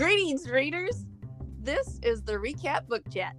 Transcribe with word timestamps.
Greetings, 0.00 0.48
readers. 0.48 1.04
This 1.58 2.00
is 2.02 2.22
the 2.22 2.32
Recap 2.32 2.88
Book 2.88 3.02
Chat. 3.12 3.36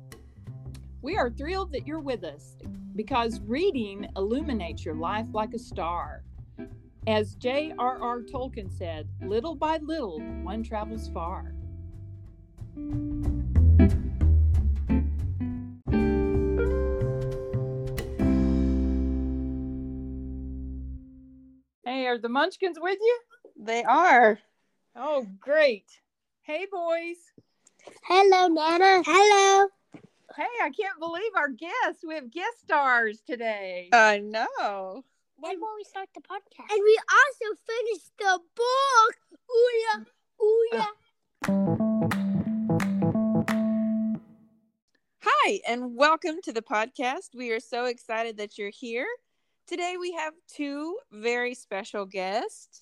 We 1.01 1.17
are 1.17 1.31
thrilled 1.31 1.71
that 1.71 1.87
you're 1.87 1.99
with 1.99 2.23
us 2.23 2.55
because 2.95 3.41
reading 3.47 4.07
illuminates 4.15 4.85
your 4.85 4.93
life 4.93 5.25
like 5.33 5.55
a 5.55 5.57
star. 5.57 6.21
As 7.07 7.33
J.R.R. 7.33 8.21
Tolkien 8.21 8.71
said, 8.71 9.09
little 9.25 9.55
by 9.55 9.77
little, 9.77 10.19
one 10.43 10.61
travels 10.61 11.09
far. 11.09 11.55
Hey, 21.83 22.05
are 22.05 22.19
the 22.19 22.29
Munchkins 22.29 22.77
with 22.79 22.99
you? 23.01 23.19
They 23.59 23.83
are. 23.83 24.37
Oh, 24.95 25.25
great. 25.39 26.01
Hey, 26.43 26.65
boys. 26.71 27.17
Hello, 28.03 28.47
Nana. 28.47 29.03
Hello. 29.05 29.67
Hey, 30.35 30.47
I 30.63 30.71
can't 30.71 30.99
believe 30.99 31.33
our 31.35 31.49
guests. 31.49 32.03
We 32.05 32.15
have 32.15 32.31
guest 32.31 32.61
stars 32.63 33.21
today. 33.21 33.89
I 33.93 34.17
know. 34.17 35.03
When 35.37 35.61
will 35.61 35.75
we 35.77 35.83
start 35.83 36.09
the 36.15 36.21
podcast? 36.21 36.71
And 36.71 36.81
we 36.83 36.99
also 37.11 37.55
finished 37.67 38.11
the 38.17 38.39
book. 38.55 39.17
Ooh 39.51 39.71
yeah, 39.83 40.03
ooh 40.43 40.67
yeah. 40.73 40.91
Hi, 45.21 45.59
and 45.67 45.95
welcome 45.95 46.41
to 46.43 46.51
the 46.51 46.63
podcast. 46.63 47.35
We 47.35 47.51
are 47.51 47.59
so 47.59 47.85
excited 47.85 48.37
that 48.37 48.57
you're 48.57 48.71
here. 48.71 49.05
Today 49.67 49.95
we 49.99 50.13
have 50.13 50.33
two 50.47 50.97
very 51.11 51.53
special 51.53 52.07
guests. 52.07 52.81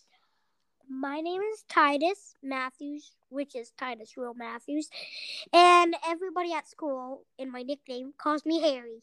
My 0.89 1.19
name 1.19 1.41
is 1.41 1.65
Titus 1.67 2.35
Matthews, 2.41 3.15
which 3.29 3.55
is 3.55 3.71
Titus 3.77 4.17
Real 4.17 4.33
Matthews, 4.33 4.89
and 5.53 5.95
everybody 6.07 6.53
at 6.53 6.67
school 6.67 7.25
in 7.37 7.51
my 7.51 7.61
nickname 7.63 8.13
calls 8.17 8.45
me 8.45 8.59
Harry. 8.61 9.01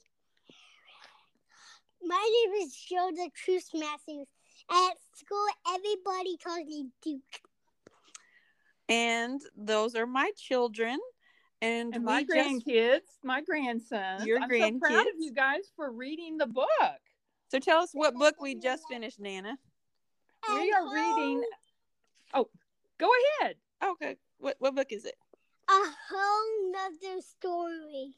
My 2.03 2.45
name 2.53 2.63
is 2.63 2.75
Jonah 2.77 3.31
Cruz 3.45 3.71
Matthews. 3.75 4.27
At 4.71 4.95
school, 5.15 5.47
everybody 5.75 6.37
calls 6.37 6.67
me 6.67 6.87
Duke. 7.03 7.21
And 8.89 9.41
those 9.57 9.95
are 9.95 10.07
my 10.07 10.31
children. 10.37 10.99
And, 11.63 11.95
And 11.95 12.05
my 12.05 12.19
we 12.19 12.27
just- 12.27 12.67
grandkids, 12.67 13.19
my 13.25 13.41
grandsons. 13.41 14.27
Your 14.27 14.41
I'm 14.41 14.51
so 14.51 14.79
proud 14.79 15.07
of 15.07 15.15
you 15.19 15.33
guys 15.33 15.73
for 15.75 15.91
reading 15.91 16.37
the 16.37 16.47
book. 16.47 16.69
So 17.49 17.59
tell 17.59 17.81
us 17.81 17.91
what 17.93 18.15
book 18.15 18.35
we 18.41 18.55
just 18.57 18.85
finished, 18.91 19.19
Nana. 19.19 19.57
We 20.49 20.73
are 20.73 20.93
reading. 20.95 21.43
Oh, 22.35 22.49
go 22.99 23.09
ahead. 23.41 23.57
Okay. 23.85 24.17
What 24.39 24.57
what 24.59 24.75
book 24.75 24.89
is 24.91 25.05
it? 25.05 25.15
A 25.69 25.73
whole 26.11 26.73
nother 26.73 27.21
story. 27.21 28.15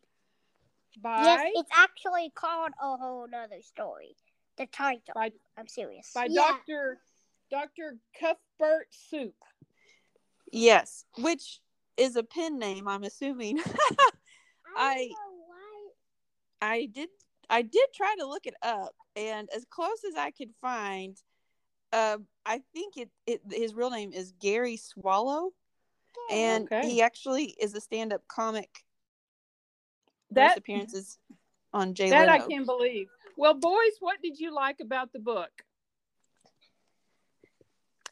By 1.01 1.23
Yes, 1.25 1.51
it's 1.55 1.71
actually 1.73 2.31
called 2.35 2.73
A 2.83 2.97
Whole 2.97 3.29
Nother 3.29 3.63
Story. 3.63 4.17
The 4.57 4.67
title. 4.67 5.15
by 5.15 5.31
I'm 5.57 5.69
serious. 5.69 6.11
by 6.15 6.27
Yeah. 6.29 6.43
Doctor 6.43 6.99
Doctor 7.51 7.97
Cuthbert 8.19 8.89
Soup. 8.91 9.35
Yes, 10.51 11.05
which 11.19 11.61
is 11.97 12.17
a 12.17 12.23
pen 12.23 12.59
name, 12.59 12.89
I'm 12.89 13.05
assuming. 13.05 13.59
I- 14.77 14.97
don't 14.97 15.09
know 15.11 15.45
why. 15.47 15.89
I 16.61 16.87
did 16.87 17.09
I 17.51 17.63
did 17.63 17.87
try 17.95 18.15
to 18.19 18.27
look 18.27 18.47
it 18.47 18.55
up 18.63 18.95
and 19.17 19.49
as 19.55 19.65
close 19.71 20.05
as 20.07 20.17
I 20.17 20.31
could 20.33 20.51
find 20.61 21.17
uh, 21.93 22.19
I 22.45 22.63
think 22.73 22.97
it, 22.97 23.11
it 23.27 23.41
his 23.51 23.75
real 23.75 23.91
name 23.91 24.13
is 24.13 24.33
Gary 24.41 24.77
Swallow 24.77 25.53
and 26.31 26.65
Okay. 26.65 26.89
he 26.89 27.03
actually 27.03 27.57
is 27.61 27.75
a 27.75 27.81
stand-up 27.81 28.27
comic 28.29 28.85
That 30.31 30.49
first 30.49 30.59
appearances 30.59 31.19
on 31.73 31.95
Jay 31.95 32.11
that 32.11 32.29
I 32.29 32.39
can't 32.39 32.67
believe. 32.67 33.09
Well, 33.37 33.55
boys, 33.55 33.97
what 34.01 34.21
did 34.23 34.39
you 34.39 34.53
like 34.55 34.81
about 34.81 35.13
the 35.13 35.21
book? 35.21 35.65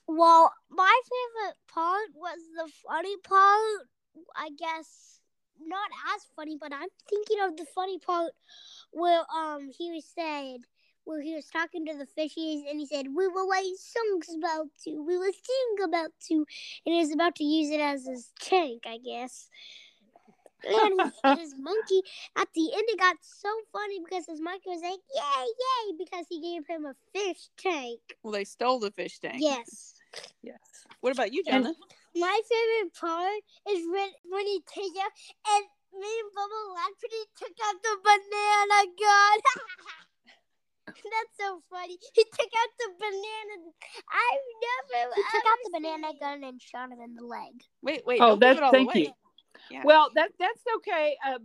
Well, 0.06 0.53
my 0.70 1.00
favorite 1.04 1.56
part 1.69 2.08
was 2.14 2.38
the 2.56 2.70
funny 2.87 3.16
part. 3.19 3.88
I 4.37 4.50
guess 4.56 5.20
not 5.60 5.91
as 6.14 6.26
funny, 6.34 6.56
but 6.60 6.72
I'm 6.72 6.88
thinking 7.08 7.38
of 7.43 7.56
the 7.56 7.66
funny 7.66 7.98
part 7.98 8.32
where 8.93 9.22
um 9.34 9.70
he 9.76 9.91
was 9.93 10.04
said 10.06 10.60
where 11.06 11.22
he 11.22 11.34
was 11.34 11.47
talking 11.47 11.87
to 11.87 11.94
the 11.94 12.06
fishies 12.19 12.69
and 12.69 12.78
he 12.81 12.87
said 12.87 13.06
we 13.06 13.28
will 13.28 13.49
write 13.49 13.72
songs 13.78 14.28
about 14.37 14.67
you, 14.84 15.03
we 15.03 15.17
will 15.17 15.33
sing 15.33 15.84
about 15.84 16.12
you, 16.28 16.44
and 16.84 16.94
he 16.94 17.00
was 17.00 17.12
about 17.12 17.37
to 17.37 17.44
use 17.44 17.71
it 17.71 17.81
as 17.81 18.06
his 18.06 18.31
tank, 18.41 18.83
I 18.87 18.99
guess. 18.99 19.49
And 20.67 21.00
his, 21.00 21.39
his 21.39 21.55
monkey 21.59 22.03
at 22.37 22.49
the 22.55 22.72
end 22.75 22.84
it 22.89 22.99
got 22.99 23.17
so 23.22 23.49
funny 23.72 24.00
because 24.05 24.27
his 24.27 24.41
monkey 24.41 24.69
was 24.69 24.83
like 24.83 24.99
yay 25.15 25.47
yay 25.47 25.97
because 25.97 26.27
he 26.28 26.41
gave 26.41 26.67
him 26.67 26.87
a 26.87 26.94
fish 27.15 27.49
tank. 27.56 28.00
Well, 28.23 28.33
they 28.33 28.44
stole 28.44 28.81
the 28.81 28.91
fish 28.91 29.21
tank. 29.21 29.37
Yes. 29.38 29.94
Yes. 30.43 30.59
What 31.00 31.12
about 31.12 31.33
you, 31.33 31.44
Jonah? 31.44 31.75
My 32.17 32.41
favorite 32.49 32.94
part 32.99 33.43
is 33.71 33.87
when 33.87 34.11
when 34.31 34.47
he 34.47 34.61
took 34.67 34.97
out 35.05 35.12
and 35.55 35.67
me 36.00 36.09
and 36.09 36.31
Bubba 36.34 36.75
laughed 36.75 37.00
when 37.00 37.12
he 37.15 37.25
took 37.37 37.56
out 37.62 37.77
the 37.83 37.97
banana 38.03 38.91
gun. 38.99 39.38
That's 41.12 41.36
so 41.38 41.62
funny. 41.70 41.98
He 42.14 42.24
took 42.24 42.41
out 42.41 42.70
the 42.78 42.88
banana. 42.98 43.70
I've 44.10 44.94
never. 44.94 45.14
He 45.14 45.22
took 45.32 45.44
out 45.44 45.58
the 45.64 45.70
banana 45.72 46.06
gun 46.20 46.44
and 46.44 46.60
shot 46.62 46.91
him 46.91 47.00
in 47.00 47.14
the 47.14 47.24
leg. 47.24 47.52
Wait, 47.82 48.02
wait. 48.06 48.20
Oh, 48.20 48.36
that's 48.36 48.60
all 48.60 48.70
thank 48.70 48.94
away. 48.94 49.04
you. 49.06 49.12
Yeah. 49.70 49.82
Well, 49.84 50.10
that 50.14 50.30
that's 50.38 50.62
okay. 50.76 51.16
Uh, 51.26 51.38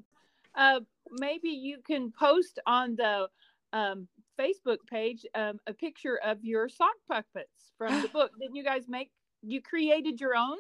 uh, 0.56 0.80
maybe 1.12 1.50
you 1.50 1.80
can 1.85 2.12
post 2.12 2.59
on 2.68 2.96
the 2.96 3.28
um, 3.74 4.07
Facebook 4.40 4.78
page 4.90 5.25
um, 5.34 5.59
a 5.68 5.74
picture 5.74 6.19
of 6.24 6.44
your 6.44 6.69
sock 6.69 6.96
puppets 7.07 7.72
from 7.78 8.01
the 8.01 8.07
book. 8.13 8.31
Didn't 8.40 8.56
you 8.56 8.63
guys 8.63 8.88
make? 8.88 9.09
You 9.41 9.62
created 9.62 10.22
your 10.22 10.35
own. 10.35 10.57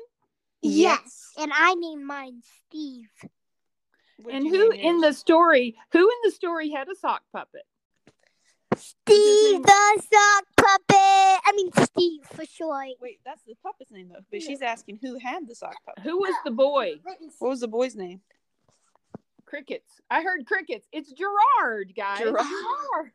Yes. 0.61 1.31
And 1.37 1.51
I 1.53 1.75
named 1.75 2.05
mine 2.05 2.41
Steve. 2.67 3.09
What'd 4.17 4.39
and 4.39 4.47
who 4.47 4.71
in 4.71 4.99
yours? 4.99 5.01
the 5.01 5.13
story? 5.13 5.75
Who 5.91 5.99
in 5.99 6.17
the 6.23 6.31
story 6.31 6.69
had 6.69 6.87
a 6.89 6.95
sock 6.95 7.21
puppet? 7.31 7.63
Steve 8.75 9.63
the 9.63 10.01
sock 10.11 10.45
puppet. 10.57 11.41
I 11.45 11.51
mean 11.55 11.71
Steve 11.83 12.21
for 12.33 12.45
short. 12.45 12.87
Wait, 13.01 13.19
that's 13.25 13.43
the 13.43 13.55
puppet's 13.63 13.91
name 13.91 14.09
though. 14.09 14.21
But 14.31 14.41
she's 14.41 14.61
asking 14.61 14.99
who 15.01 15.17
had 15.19 15.47
the 15.47 15.55
sock 15.55 15.75
puppet. 15.85 16.03
Who 16.03 16.19
was 16.19 16.33
the 16.45 16.51
boy? 16.51 16.95
What 17.03 17.49
was 17.49 17.59
the 17.59 17.67
boy's 17.67 17.95
name? 17.95 18.21
Crickets. 19.45 20.01
I 20.09 20.21
heard 20.21 20.45
crickets. 20.45 20.87
It's 20.91 21.11
Gerard, 21.11 21.93
guys. 21.95 22.19
Gerard. 22.19 22.45
Gerard. 22.45 23.11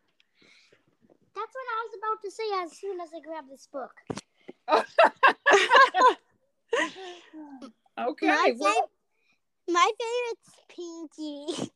That's 1.35 1.55
what 1.55 1.67
I 1.71 1.87
was 1.87 1.95
about 1.99 2.23
to 2.23 2.31
say 2.31 2.45
as 2.65 2.79
soon 2.79 3.01
as 3.01 3.11
I 3.15 3.21
grabbed 3.21 3.51
this 3.51 3.69
book. 3.73 3.93
Okay. 7.99 8.27
My, 8.27 8.53
well, 8.59 8.75
fav- 8.75 9.73
my 9.73 9.91
favorite's 9.99 10.51
Pinky. 10.69 11.71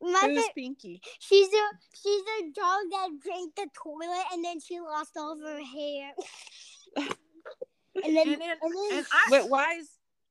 My 0.00 0.20
Who's 0.22 0.44
fa- 0.44 0.52
Pinky? 0.54 1.00
she's 1.18 1.48
a 1.48 1.64
she's 1.94 2.22
a 2.40 2.42
dog 2.52 2.82
that 2.90 3.08
drank 3.22 3.54
the 3.56 3.66
toilet 3.74 4.24
and 4.32 4.44
then 4.44 4.60
she 4.60 4.80
lost 4.80 5.16
all 5.16 5.32
of 5.32 5.40
her 5.40 5.60
hair. 5.64 6.12
and 6.96 8.16
then 8.16 8.28
and, 8.28 8.40
then, 8.40 8.40
and 8.40 8.40
then 8.40 8.98
and 8.98 9.06
I, 9.12 9.28
Wait, 9.30 9.48
why 9.48 9.74
is? 9.74 9.88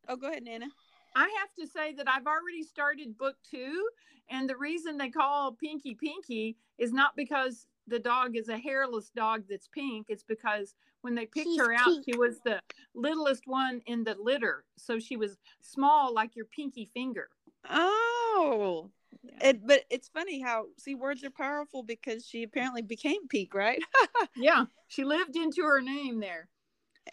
Oh, 0.07 0.15
go 0.15 0.29
ahead, 0.29 0.43
Nana. 0.43 0.67
I 1.15 1.29
have 1.39 1.53
to 1.59 1.67
say 1.71 1.93
that 1.93 2.07
I've 2.07 2.27
already 2.27 2.63
started 2.63 3.17
book 3.17 3.35
two, 3.49 3.87
and 4.29 4.49
the 4.49 4.55
reason 4.55 4.97
they 4.97 5.09
call 5.09 5.51
Pinky 5.53 5.95
Pinky 5.95 6.55
is 6.77 6.93
not 6.93 7.15
because 7.15 7.65
the 7.87 7.99
dog 7.99 8.35
is 8.35 8.49
a 8.49 8.57
hairless 8.57 9.09
dog 9.15 9.43
that's 9.49 9.67
pink. 9.67 10.07
It's 10.09 10.23
because 10.23 10.75
when 11.01 11.15
they 11.15 11.25
picked 11.25 11.47
She's 11.47 11.59
her 11.59 11.73
out, 11.73 11.85
pink. 11.85 12.05
she 12.05 12.17
was 12.17 12.39
the 12.43 12.59
littlest 12.93 13.43
one 13.47 13.81
in 13.85 14.03
the 14.03 14.15
litter, 14.21 14.65
so 14.77 14.99
she 14.99 15.17
was 15.17 15.37
small 15.61 16.13
like 16.13 16.35
your 16.35 16.45
pinky 16.45 16.89
finger. 16.93 17.29
Oh, 17.69 18.89
Yeah. 19.23 19.49
it, 19.49 19.67
but 19.67 19.83
it's 19.89 20.07
funny 20.07 20.41
how 20.41 20.65
see 20.77 20.95
words 20.95 21.23
are 21.23 21.29
powerful 21.29 21.83
because 21.83 22.25
she 22.25 22.43
apparently 22.43 22.81
became 22.81 23.27
Peak, 23.27 23.53
right? 23.53 23.81
Yeah, 24.35 24.65
she 24.87 25.03
lived 25.03 25.35
into 25.35 25.63
her 25.63 25.81
name 25.81 26.19
there, 26.19 26.47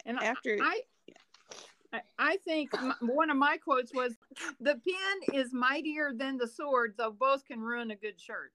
and 0.05 0.19
After 0.19 0.57
I, 0.61 0.81
I, 1.91 2.01
I 2.19 2.37
think 2.37 2.69
one 3.01 3.29
of 3.29 3.37
my 3.37 3.57
quotes 3.57 3.93
was, 3.93 4.15
"The 4.59 4.75
pen 4.75 5.33
is 5.33 5.53
mightier 5.53 6.11
than 6.15 6.37
the 6.37 6.47
sword, 6.47 6.93
though 6.97 7.11
both 7.11 7.45
can 7.45 7.59
ruin 7.59 7.91
a 7.91 7.95
good 7.95 8.19
shirt." 8.19 8.51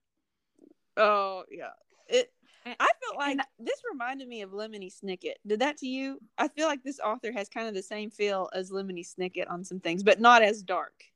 oh 0.97 1.43
yeah, 1.51 1.71
it. 2.07 2.31
I 2.65 2.87
felt 3.03 3.17
like 3.17 3.39
this 3.59 3.81
reminded 3.91 4.27
me 4.27 4.43
of 4.43 4.51
Lemony 4.51 4.93
Snicket. 4.93 5.35
Did 5.47 5.61
that 5.61 5.77
to 5.77 5.87
you? 5.87 6.19
I 6.37 6.47
feel 6.47 6.67
like 6.67 6.83
this 6.83 6.99
author 6.99 7.31
has 7.31 7.49
kind 7.49 7.67
of 7.67 7.73
the 7.73 7.81
same 7.81 8.11
feel 8.11 8.49
as 8.53 8.69
Lemony 8.69 9.03
Snicket 9.03 9.49
on 9.49 9.63
some 9.63 9.79
things, 9.79 10.03
but 10.03 10.21
not 10.21 10.43
as 10.43 10.61
dark. 10.61 11.10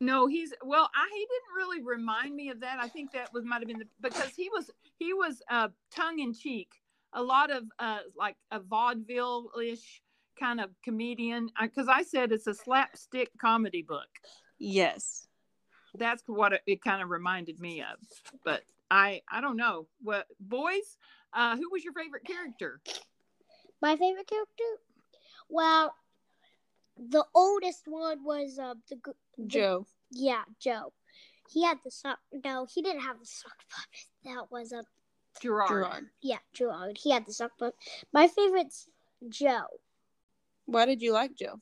No, 0.00 0.26
he's 0.26 0.54
well. 0.64 0.90
I 0.94 1.08
he 1.12 1.20
didn't 1.20 1.56
really 1.56 1.82
remind 1.82 2.34
me 2.34 2.48
of 2.48 2.60
that. 2.60 2.78
I 2.80 2.88
think 2.88 3.12
that 3.12 3.32
was 3.32 3.44
might 3.44 3.60
have 3.60 3.68
been 3.68 3.80
the, 3.80 3.86
because 4.00 4.30
he 4.34 4.48
was 4.48 4.70
he 4.98 5.12
was 5.12 5.42
uh, 5.50 5.68
tongue 5.94 6.20
in 6.20 6.32
cheek. 6.32 6.68
A 7.12 7.22
lot 7.22 7.50
of 7.50 7.64
uh, 7.78 7.98
like 8.16 8.36
a 8.50 8.60
vaudeville 8.60 9.50
ish 9.62 10.02
kind 10.40 10.60
of 10.60 10.70
comedian? 10.82 11.50
Because 11.60 11.86
I 11.88 12.02
said 12.02 12.32
it's 12.32 12.46
a 12.46 12.54
slapstick 12.54 13.30
comedy 13.38 13.82
book. 13.82 14.08
Yes. 14.58 15.26
That's 15.94 16.22
what 16.26 16.54
it, 16.54 16.62
it 16.66 16.82
kind 16.82 17.02
of 17.02 17.10
reminded 17.10 17.60
me 17.60 17.82
of. 17.82 17.98
But 18.44 18.62
I 18.90 19.22
I 19.30 19.40
don't 19.40 19.56
know. 19.56 19.86
What 20.02 20.26
boys? 20.40 20.96
Uh, 21.32 21.56
who 21.56 21.70
was 21.70 21.84
your 21.84 21.92
favorite 21.92 22.24
character? 22.24 22.80
My 23.82 23.96
favorite 23.96 24.26
character? 24.26 24.64
Well, 25.48 25.94
the 27.08 27.24
oldest 27.34 27.82
one 27.86 28.24
was 28.24 28.58
uh, 28.58 28.74
the, 28.88 28.96
the 29.36 29.46
Joe. 29.46 29.86
Yeah, 30.10 30.42
Joe. 30.60 30.92
He 31.50 31.64
had 31.64 31.78
the 31.84 31.90
sock. 31.90 32.18
No, 32.44 32.66
he 32.72 32.82
didn't 32.82 33.02
have 33.02 33.18
the 33.18 33.26
sock 33.26 33.56
puppet. 33.68 34.06
That 34.24 34.52
was 34.52 34.72
a 34.72 34.84
Gerard. 35.40 35.68
Gerard. 35.68 36.04
yeah, 36.22 36.38
Gerard. 36.52 36.98
He 37.02 37.10
had 37.10 37.26
the 37.26 37.32
sock 37.32 37.52
puppet. 37.58 37.74
My 38.12 38.28
favorite's 38.28 38.88
Joe. 39.28 39.66
Why 40.66 40.86
did 40.86 41.02
you 41.02 41.12
like 41.12 41.34
Joe? 41.34 41.60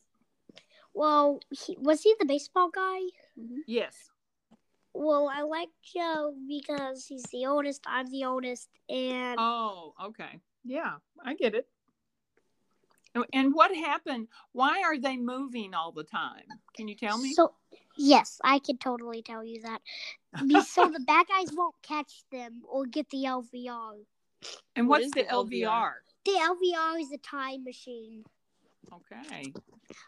Well, 0.93 1.41
he, 1.51 1.77
was 1.79 2.03
he 2.03 2.15
the 2.19 2.27
baseball 2.27 2.71
guy? 2.75 2.99
Yes. 3.67 3.95
Well, 4.93 5.31
I 5.33 5.43
like 5.43 5.69
Joe 5.95 6.35
because 6.49 7.07
he's 7.07 7.23
the 7.25 7.47
oldest. 7.47 7.83
I'm 7.87 8.11
the 8.11 8.25
oldest, 8.25 8.69
and 8.89 9.37
Oh, 9.39 9.95
okay. 10.07 10.41
Yeah, 10.65 10.95
I 11.25 11.35
get 11.35 11.55
it. 11.55 11.67
And- 13.23 13.27
And 13.47 13.55
what 13.55 13.75
happened? 13.75 14.29
Why 14.53 14.83
are 14.83 14.99
they 14.99 15.17
moving 15.17 15.75
all 15.75 15.93
the 15.93 16.05
time? 16.05 16.45
Can 16.77 16.89
you 16.89 16.95
tell 16.97 17.19
me? 17.19 17.33
So, 17.35 17.55
yes, 17.97 18.41
I 18.45 18.59
can 18.61 18.79
totally 18.79 19.23
tell 19.23 19.45
you 19.45 19.63
that. 19.63 19.83
So 20.67 20.89
the 20.89 21.01
bad 21.01 21.27
guys 21.27 21.53
won't 21.53 21.75
catch 21.83 22.23
them 22.31 22.63
or 22.69 22.87
get 22.87 23.09
the 23.11 23.25
LVR. 23.25 24.05
and 24.77 24.89
what's 24.89 25.07
is 25.07 25.11
the 25.13 25.23
the 25.23 25.29
LVR? 25.29 25.65
LVR? 25.67 25.93
The 26.25 26.33
LVR 26.33 27.01
is 27.01 27.11
a 27.13 27.19
time 27.19 27.65
machine. 27.65 28.25
Okay. 28.93 29.53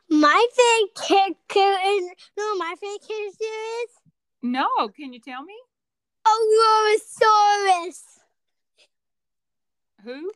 My 0.08 0.46
favorite 0.56 0.94
character 0.94 1.76
is 1.84 2.10
no, 2.36 2.54
my 2.56 2.74
favorite 2.80 3.02
character 3.06 3.44
is 3.44 3.90
No, 4.42 4.68
can 4.94 5.12
you 5.12 5.20
tell 5.20 5.42
me 5.42 5.56
Aurorasaurus. 6.26 8.02
who? 10.04 10.30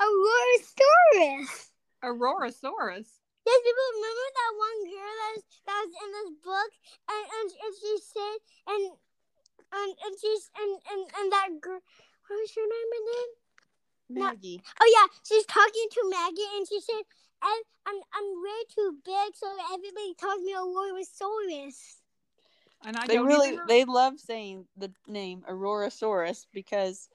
Aurorasaurus. 0.00 1.71
Aurorasaurus. 2.02 3.08
Yes, 3.42 3.58
people 3.66 3.88
remember 3.98 4.26
that 4.38 4.52
one 4.54 4.78
girl 4.86 5.14
that, 5.18 5.32
was- 5.34 5.60
that 5.66 5.78
was 5.82 5.94
in 5.98 6.10
this 6.14 6.30
book, 6.42 6.70
and 7.10 7.24
and, 7.26 7.48
and 7.50 7.72
she 7.78 7.92
said, 8.02 8.36
and 8.70 8.82
and 9.72 9.90
and 10.06 10.14
she's 10.20 10.50
and 10.58 10.72
and 10.90 11.02
and 11.18 11.32
that 11.32 11.48
girl, 11.60 11.80
what 12.28 12.36
was 12.38 12.54
her 12.54 12.62
name 12.66 12.92
again? 13.02 13.30
Maggie. 14.10 14.62
Oh 14.80 14.88
yeah, 14.94 15.06
she's 15.26 15.46
talking 15.46 15.88
to 15.90 16.10
Maggie, 16.10 16.50
and 16.56 16.68
she 16.68 16.80
said, 16.80 17.02
"I'm 17.42 17.62
I'm 17.86 17.98
I'm 18.14 18.28
way 18.42 18.60
too 18.74 18.98
big, 19.04 19.34
so 19.34 19.46
everybody 19.72 20.14
calls 20.20 20.42
me 20.42 20.54
Aurorasaurus." 20.54 21.98
And 22.84 22.96
I 22.96 23.06
They 23.06 23.18
really 23.18 23.54
even- 23.54 23.66
they 23.66 23.84
love 23.84 24.18
saying 24.18 24.66
the 24.76 24.92
name 25.06 25.44
Aurorasaurus 25.48 26.46
because 26.52 27.08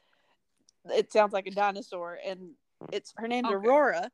it 0.86 1.12
sounds 1.12 1.34
like 1.34 1.48
a 1.48 1.52
dinosaur 1.52 2.18
and 2.26 2.52
it's 2.92 3.14
her 3.18 3.28
name's 3.28 3.48
Okay. 3.48 3.56
Aurora, 3.56 4.10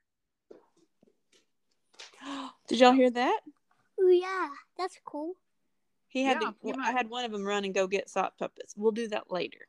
Did 2.68 2.80
y'all 2.80 2.92
hear 2.94 3.10
that? 3.12 3.40
Oh 4.02 4.10
yeah, 4.10 4.48
that's 4.78 4.98
cool. 5.06 5.34
He 6.08 6.24
had 6.24 6.38
Yeah, 6.42 6.50
to. 6.50 6.56
you 6.64 6.74
I 6.82 6.92
had 6.92 7.10
one 7.10 7.26
of 7.26 7.32
them 7.32 7.44
run 7.44 7.66
and 7.66 7.74
go 7.74 7.86
get 7.88 8.10
sock 8.10 8.38
puppets. 8.38 8.74
We'll 8.78 8.92
do 8.92 9.08
that 9.10 9.32
later. 9.32 9.68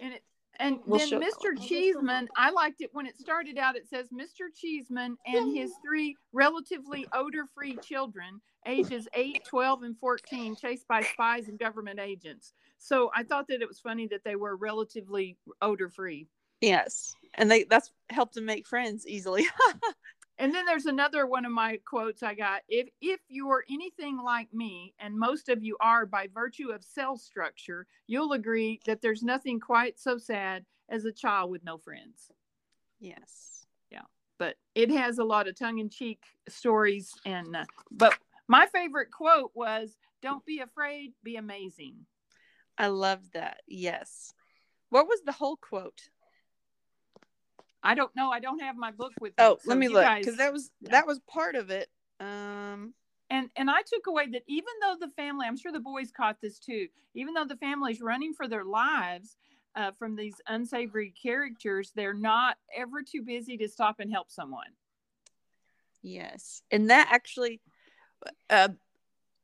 And 0.00 0.14
it 0.14 0.22
and 0.58 0.78
We'll 0.84 0.98
then 0.98 1.08
show- 1.08 1.20
Mr. 1.20 1.58
Cheeseman, 1.58 2.28
I 2.36 2.50
liked 2.50 2.82
it 2.82 2.90
when 2.92 3.06
it 3.06 3.16
started 3.18 3.56
out. 3.56 3.76
It 3.76 3.88
says 3.88 4.08
Mr. 4.10 4.52
Cheeseman 4.54 5.16
and 5.24 5.56
his 5.56 5.72
three 5.82 6.16
relatively 6.34 7.06
odor-free 7.14 7.78
children, 7.78 8.42
ages 8.66 9.08
8, 9.14 9.42
12, 9.48 9.84
and 9.84 9.98
14, 9.98 10.54
chased 10.56 10.86
by 10.86 11.00
spies 11.02 11.48
and 11.48 11.58
government 11.58 11.98
agents. 11.98 12.52
So 12.76 13.10
I 13.14 13.22
thought 13.22 13.48
that 13.48 13.62
it 13.62 13.68
was 13.68 13.80
funny 13.80 14.06
that 14.08 14.22
they 14.22 14.36
were 14.36 14.54
relatively 14.56 15.38
odor-free. 15.62 16.26
Yes, 16.60 17.14
and 17.34 17.50
they 17.50 17.64
that's 17.64 17.90
helped 18.10 18.34
them 18.34 18.44
make 18.44 18.66
friends 18.66 19.06
easily. 19.06 19.46
And 20.40 20.54
then 20.54 20.64
there's 20.64 20.86
another 20.86 21.26
one 21.26 21.44
of 21.44 21.52
my 21.52 21.78
quotes 21.84 22.22
I 22.22 22.34
got. 22.34 22.62
If 22.66 22.88
if 23.02 23.20
you're 23.28 23.62
anything 23.70 24.18
like 24.24 24.52
me, 24.54 24.94
and 24.98 25.14
most 25.16 25.50
of 25.50 25.62
you 25.62 25.76
are 25.80 26.06
by 26.06 26.28
virtue 26.34 26.70
of 26.70 26.82
cell 26.82 27.18
structure, 27.18 27.86
you'll 28.06 28.32
agree 28.32 28.80
that 28.86 29.02
there's 29.02 29.22
nothing 29.22 29.60
quite 29.60 30.00
so 30.00 30.16
sad 30.16 30.64
as 30.88 31.04
a 31.04 31.12
child 31.12 31.50
with 31.50 31.62
no 31.62 31.76
friends. 31.76 32.32
yes. 32.98 33.66
Yeah. 33.90 34.02
But 34.38 34.56
it 34.74 34.90
has 34.90 35.18
a 35.18 35.24
lot 35.24 35.46
of 35.46 35.58
tongue-in-cheek 35.58 36.22
stories, 36.48 37.12
and 37.26 37.54
uh, 37.54 37.64
but 37.90 38.16
my 38.48 38.66
favorite 38.72 39.10
quote 39.10 39.50
was, 39.54 39.98
"Don't 40.22 40.44
be 40.46 40.60
afraid, 40.60 41.12
be 41.22 41.36
amazing." 41.36 42.06
I 42.78 42.86
love 42.86 43.20
that. 43.34 43.60
Yes. 43.68 44.32
What 44.88 45.06
was 45.06 45.20
the 45.22 45.32
whole 45.32 45.56
quote? 45.56 46.00
I 47.82 47.94
don't 47.94 48.14
know. 48.14 48.30
I 48.30 48.40
don't 48.40 48.60
have 48.60 48.76
my 48.76 48.90
book 48.90 49.12
with 49.20 49.30
me. 49.38 49.44
Oh, 49.44 49.58
so 49.60 49.70
let 49.70 49.78
me 49.78 49.88
look 49.88 50.06
because 50.18 50.36
that 50.36 50.52
was 50.52 50.70
yeah. 50.80 50.90
that 50.90 51.06
was 51.06 51.20
part 51.20 51.54
of 51.54 51.70
it. 51.70 51.88
Um, 52.18 52.94
and 53.30 53.48
and 53.56 53.70
I 53.70 53.82
took 53.82 54.06
away 54.06 54.26
that 54.32 54.42
even 54.46 54.72
though 54.82 54.96
the 55.00 55.12
family, 55.12 55.46
I'm 55.46 55.56
sure 55.56 55.72
the 55.72 55.80
boys 55.80 56.10
caught 56.14 56.40
this 56.40 56.58
too, 56.58 56.88
even 57.14 57.34
though 57.34 57.46
the 57.46 57.56
family's 57.56 58.00
running 58.00 58.34
for 58.34 58.48
their 58.48 58.64
lives 58.64 59.36
uh, 59.76 59.92
from 59.92 60.16
these 60.16 60.34
unsavory 60.48 61.14
characters, 61.22 61.92
they're 61.94 62.14
not 62.14 62.56
ever 62.76 63.02
too 63.02 63.22
busy 63.22 63.56
to 63.56 63.68
stop 63.68 64.00
and 64.00 64.10
help 64.10 64.30
someone. 64.30 64.66
yes, 66.02 66.62
and 66.70 66.90
that 66.90 67.08
actually, 67.10 67.60
uh, 68.50 68.68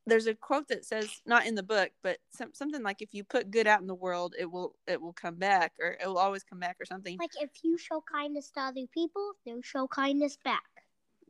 there's 0.06 0.26
a 0.26 0.34
quote 0.34 0.68
that 0.68 0.84
says 0.84 1.20
not 1.26 1.46
in 1.46 1.54
the 1.54 1.62
book, 1.62 1.90
but 2.02 2.18
some, 2.30 2.50
something 2.54 2.82
like 2.82 3.02
if 3.02 3.12
you 3.12 3.24
put 3.24 3.50
good 3.50 3.66
out 3.66 3.80
in 3.80 3.86
the 3.86 3.94
world, 3.94 4.34
it 4.38 4.50
will 4.50 4.74
it 4.86 5.00
will 5.00 5.12
come 5.12 5.34
back, 5.36 5.72
or 5.80 5.96
it 6.00 6.06
will 6.06 6.18
always 6.18 6.44
come 6.44 6.60
back, 6.60 6.76
or 6.80 6.84
something. 6.84 7.18
Like 7.18 7.30
if 7.40 7.50
you 7.62 7.76
show 7.76 8.02
kindness 8.10 8.50
to 8.52 8.60
other 8.60 8.86
people, 8.92 9.32
they'll 9.44 9.62
show 9.62 9.86
kindness 9.88 10.38
back. 10.44 10.62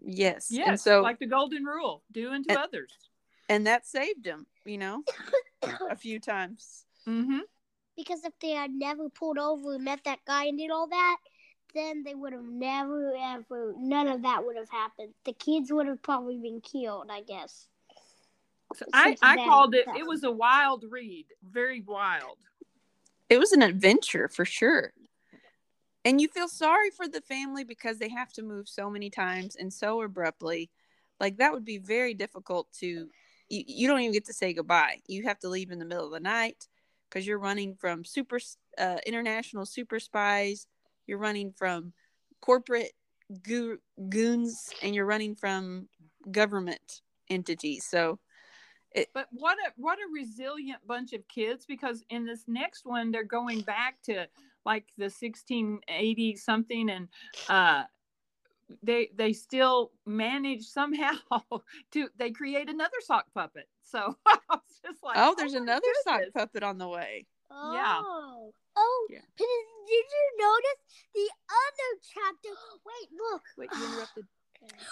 yes. 0.04 0.48
Yes, 0.50 0.68
And 0.68 0.80
so 0.80 1.00
like 1.02 1.18
the 1.18 1.26
golden 1.26 1.64
rule: 1.64 2.02
do 2.12 2.30
unto 2.32 2.50
And- 2.50 2.58
others. 2.58 2.92
and 3.48 3.66
that 3.66 3.86
saved 3.86 4.26
him, 4.26 4.46
you 4.64 4.78
know, 4.78 5.02
a 5.90 5.96
few 6.04 6.18
times. 6.20 6.84
Mm-hmm. 7.08 7.40
Because 7.96 8.24
if 8.24 8.32
they 8.40 8.50
had 8.50 8.72
never 8.72 9.08
pulled 9.08 9.38
over 9.38 9.74
and 9.76 9.84
met 9.84 10.00
that 10.04 10.18
guy 10.26 10.44
and 10.46 10.58
did 10.58 10.70
all 10.70 10.88
that, 10.88 11.16
then 11.74 12.02
they 12.04 12.14
would 12.14 12.32
have 12.34 12.44
never 12.44 13.14
ever 13.16 13.72
none 13.78 14.06
of 14.08 14.22
that 14.22 14.44
would 14.44 14.56
have 14.56 14.68
happened. 14.68 15.14
The 15.24 15.32
kids 15.32 15.72
would 15.72 15.86
have 15.86 16.02
probably 16.02 16.36
been 16.38 16.60
killed, 16.60 17.06
I 17.10 17.22
guess. 17.22 17.68
So 18.74 18.86
I, 18.92 19.16
I 19.22 19.36
bad 19.36 19.44
called 19.48 19.74
it. 19.74 19.84
stuff. 19.84 19.96
It 19.98 20.06
was 20.06 20.24
a 20.24 20.30
wild 20.30 20.84
read, 20.90 21.26
very 21.42 21.80
wild. 21.80 22.38
It 23.28 23.38
was 23.38 23.52
an 23.52 23.62
adventure 23.62 24.28
for 24.28 24.44
sure. 24.44 24.92
And 26.04 26.20
you 26.20 26.28
feel 26.28 26.48
sorry 26.48 26.90
for 26.90 27.08
the 27.08 27.20
family 27.20 27.64
because 27.64 27.98
they 27.98 28.08
have 28.08 28.32
to 28.34 28.42
move 28.42 28.68
so 28.68 28.88
many 28.88 29.10
times 29.10 29.56
and 29.56 29.72
so 29.72 30.02
abruptly. 30.02 30.70
Like 31.18 31.38
that 31.38 31.52
would 31.52 31.64
be 31.64 31.78
very 31.78 32.14
difficult 32.14 32.68
to 32.80 33.08
you, 33.48 33.64
you 33.66 33.88
don't 33.88 34.00
even 34.00 34.12
get 34.12 34.26
to 34.26 34.32
say 34.32 34.52
goodbye. 34.52 35.00
You 35.06 35.24
have 35.24 35.38
to 35.40 35.48
leave 35.48 35.70
in 35.70 35.78
the 35.78 35.84
middle 35.84 36.04
of 36.04 36.12
the 36.12 36.20
night 36.20 36.68
because 37.08 37.26
you're 37.26 37.38
running 37.38 37.74
from 37.74 38.04
super 38.04 38.38
uh, 38.78 38.98
international 39.06 39.66
super 39.66 40.00
spies, 40.00 40.66
you're 41.06 41.18
running 41.18 41.52
from 41.52 41.92
corporate 42.40 42.92
goo- 43.42 43.78
goons 44.08 44.68
and 44.82 44.94
you're 44.94 45.06
running 45.06 45.34
from 45.34 45.88
government 46.30 47.00
entities. 47.30 47.84
So 47.84 48.18
But 49.12 49.28
what 49.30 49.58
a 49.58 49.72
what 49.76 49.98
a 49.98 50.12
resilient 50.12 50.86
bunch 50.86 51.12
of 51.12 51.26
kids 51.28 51.66
because 51.66 52.04
in 52.10 52.24
this 52.24 52.44
next 52.46 52.86
one 52.86 53.10
they're 53.10 53.24
going 53.24 53.60
back 53.62 54.00
to 54.04 54.26
like 54.64 54.86
the 54.96 55.04
1680 55.04 56.36
something 56.36 56.90
and 56.90 57.08
uh 57.48 57.84
they 58.82 59.10
they 59.14 59.32
still 59.32 59.92
manage 60.06 60.64
somehow 60.64 61.12
to 61.92 62.08
they 62.16 62.30
create 62.30 62.68
another 62.68 62.98
sock 63.00 63.26
puppet. 63.34 63.68
So 63.82 64.16
I 64.26 64.38
was 64.50 64.80
just 64.84 65.02
like 65.02 65.16
oh, 65.18 65.34
there's 65.36 65.54
my 65.54 65.60
another 65.60 65.92
sock 66.04 66.22
puppet 66.34 66.62
on 66.62 66.78
the 66.78 66.88
way. 66.88 67.26
Yeah. 67.50 68.00
Oh. 68.04 68.52
Oh, 68.78 69.06
Yeah. 69.08 69.20
did 69.38 69.46
you 69.88 70.24
notice 70.38 70.82
the 71.14 71.30
other 71.48 71.90
chapter? 72.02 72.50
Wait, 72.84 73.08
look. 73.16 73.42
Wait, 73.56 73.70
you 73.74 73.86
interrupted. 73.86 74.26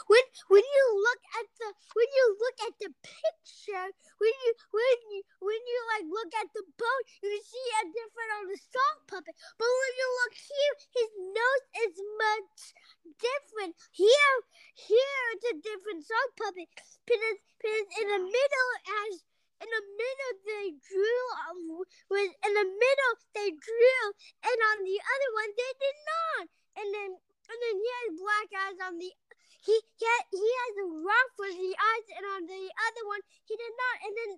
When 0.06 0.24
when 0.52 0.64
you 0.64 0.84
look 1.00 1.22
at 1.40 1.46
the 1.58 1.68
when 1.96 2.10
you 2.12 2.26
look 2.36 2.56
at 2.68 2.74
the 2.78 2.90
picture, 3.00 3.88
when 4.20 4.34
you 4.44 4.52
when 4.70 4.98
you 5.10 5.20
when 5.40 5.62
you 5.64 5.78
like 5.96 6.06
look 6.08 6.32
at 6.36 6.48
the 6.52 6.64
boat, 6.76 7.04
you 7.22 7.32
see 7.40 7.68
a 7.80 7.84
different 7.88 8.30
on 8.38 8.44
the 8.52 8.58
song 8.60 8.96
puppet. 9.08 9.34
But 9.56 9.70
when 9.70 9.92
you 9.96 10.08
look 10.20 10.34
here, 10.36 10.74
his 10.92 11.10
nose 11.32 11.66
is 11.88 11.94
much 11.96 12.60
different. 13.18 13.72
Here 13.92 14.36
here 14.74 15.22
it's 15.38 15.48
a 15.54 15.56
different 15.62 16.02
song 16.04 16.28
puppet 16.36 16.68
because 17.06 17.38
because 17.56 17.86
in 18.00 18.06
the 18.10 18.22
middle 18.26 18.70
has 18.84 19.12
in 19.62 19.70
the 19.70 19.84
middle 19.96 20.34
they 20.44 20.66
drew 20.82 21.22
um, 21.48 21.80
with 22.10 22.32
in 22.42 22.52
the 22.52 22.68
middle 22.68 23.14
they 23.32 23.50
drew 23.54 24.02
and 24.44 24.58
on 24.74 24.78
the 24.84 24.98
other 24.98 25.30
one 25.38 25.50
they 25.54 25.72
did 25.78 25.98
not. 26.04 26.44
And 26.74 26.88
then 26.90 27.10
and 27.44 27.58
then 27.60 27.76
he 27.76 27.88
has 27.92 28.10
black 28.18 28.48
eyes 28.56 28.78
on 28.88 28.94
the 28.98 29.12
he 29.64 29.76
he, 29.98 30.06
had, 30.06 30.24
he 30.30 30.44
has 30.44 30.74
a 30.84 30.88
rough 31.00 31.30
for 31.36 31.48
the 31.48 31.72
eyes 31.72 32.06
and 32.16 32.24
on 32.36 32.42
the 32.46 32.64
other 32.68 33.04
one 33.08 33.22
he 33.48 33.54
did 33.56 33.74
not 33.74 33.96
and 34.04 34.14
then 34.14 34.30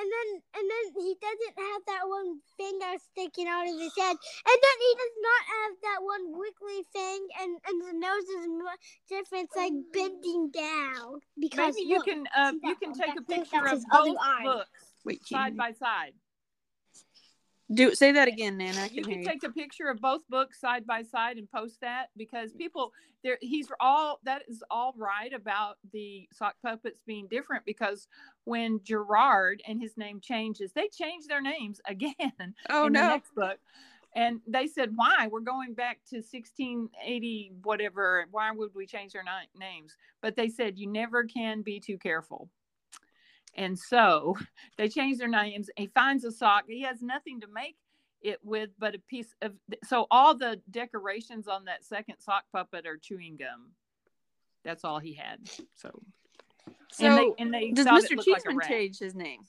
and 0.00 0.08
then 0.08 0.28
and 0.56 0.64
then 0.70 0.84
he 1.04 1.12
doesn't 1.20 1.56
have 1.60 1.82
that 1.86 2.04
one 2.08 2.40
finger 2.56 2.92
sticking 3.12 3.48
out 3.48 3.68
of 3.68 3.76
his 3.76 3.92
head 3.96 4.16
and 4.16 4.58
then 4.64 4.76
he 4.80 4.92
does 4.96 5.16
not 5.20 5.42
have 5.52 5.72
that 5.84 6.00
one 6.02 6.24
wiggly 6.32 6.82
thing 6.92 7.20
and 7.42 7.52
and 7.68 7.76
the 7.84 7.94
nose 7.98 8.28
is 8.40 8.46
different 9.08 9.44
it's 9.50 9.56
like 9.56 9.72
bending 9.92 10.50
down 10.50 11.20
because 11.38 11.74
Maybe 11.74 11.88
you 11.88 11.98
look, 11.98 12.06
can 12.06 12.24
uh, 12.36 12.52
you 12.62 12.74
can 12.76 12.90
one? 12.90 12.98
take 12.98 13.16
a 13.18 13.22
picture 13.22 13.64
of 13.64 13.70
his 13.70 13.84
other 13.92 14.10
both 14.10 14.18
eye. 14.22 14.44
books 14.44 14.80
Wait, 15.04 15.26
side 15.26 15.56
by 15.56 15.72
side. 15.72 16.12
Do 17.72 17.94
say 17.94 18.12
that 18.12 18.28
again, 18.28 18.56
Nana. 18.56 18.88
You 18.92 19.02
can 19.02 19.20
you. 19.20 19.24
take 19.24 19.42
a 19.44 19.50
picture 19.50 19.88
of 19.88 20.00
both 20.00 20.22
books 20.28 20.60
side 20.60 20.86
by 20.86 21.02
side 21.02 21.36
and 21.36 21.50
post 21.50 21.80
that 21.80 22.06
because 22.16 22.52
people 22.52 22.92
there 23.22 23.38
he's 23.40 23.68
all 23.80 24.18
that 24.24 24.42
is 24.48 24.62
all 24.70 24.94
right 24.96 25.32
about 25.32 25.76
the 25.92 26.28
sock 26.32 26.56
puppets 26.62 27.00
being 27.06 27.28
different 27.28 27.64
because 27.64 28.08
when 28.44 28.80
Gerard 28.82 29.62
and 29.66 29.80
his 29.80 29.96
name 29.96 30.20
changes, 30.20 30.72
they 30.72 30.88
change 30.88 31.26
their 31.26 31.42
names 31.42 31.80
again 31.86 32.14
Oh 32.68 32.86
in 32.86 32.92
the 32.92 33.00
no. 33.00 33.08
next 33.08 33.34
book. 33.34 33.58
And 34.16 34.40
they 34.46 34.66
said, 34.66 34.90
why? 34.96 35.28
We're 35.30 35.40
going 35.40 35.74
back 35.74 36.00
to 36.10 36.16
1680, 36.16 37.52
whatever. 37.62 38.26
Why 38.32 38.50
would 38.50 38.74
we 38.74 38.84
change 38.84 39.12
their 39.12 39.22
ni- 39.22 39.58
names? 39.58 39.96
But 40.20 40.34
they 40.34 40.48
said, 40.48 40.78
you 40.78 40.88
never 40.88 41.24
can 41.24 41.62
be 41.62 41.78
too 41.78 41.96
careful. 41.96 42.48
And 43.54 43.78
so 43.78 44.36
they 44.76 44.88
change 44.88 45.18
their 45.18 45.28
names. 45.28 45.70
He 45.76 45.88
finds 45.88 46.24
a 46.24 46.32
sock. 46.32 46.64
He 46.68 46.82
has 46.82 47.02
nothing 47.02 47.40
to 47.40 47.46
make 47.46 47.76
it 48.22 48.38
with 48.42 48.70
but 48.78 48.94
a 48.94 48.98
piece 48.98 49.34
of. 49.42 49.52
So 49.84 50.06
all 50.10 50.36
the 50.36 50.60
decorations 50.70 51.48
on 51.48 51.64
that 51.64 51.84
second 51.84 52.16
sock 52.18 52.44
puppet 52.52 52.86
are 52.86 52.98
chewing 52.98 53.36
gum. 53.36 53.72
That's 54.64 54.84
all 54.84 54.98
he 54.98 55.14
had. 55.14 55.38
So, 55.76 55.90
So 56.92 57.06
and 57.06 57.18
they, 57.18 57.32
and 57.38 57.54
they 57.54 57.70
does 57.72 57.86
Mr. 57.86 58.12
it 58.12 58.16
looked 58.16 58.28
like 58.28 58.42
Cheeseman 58.44 58.68
change 58.68 58.98
his 58.98 59.14
name? 59.14 59.40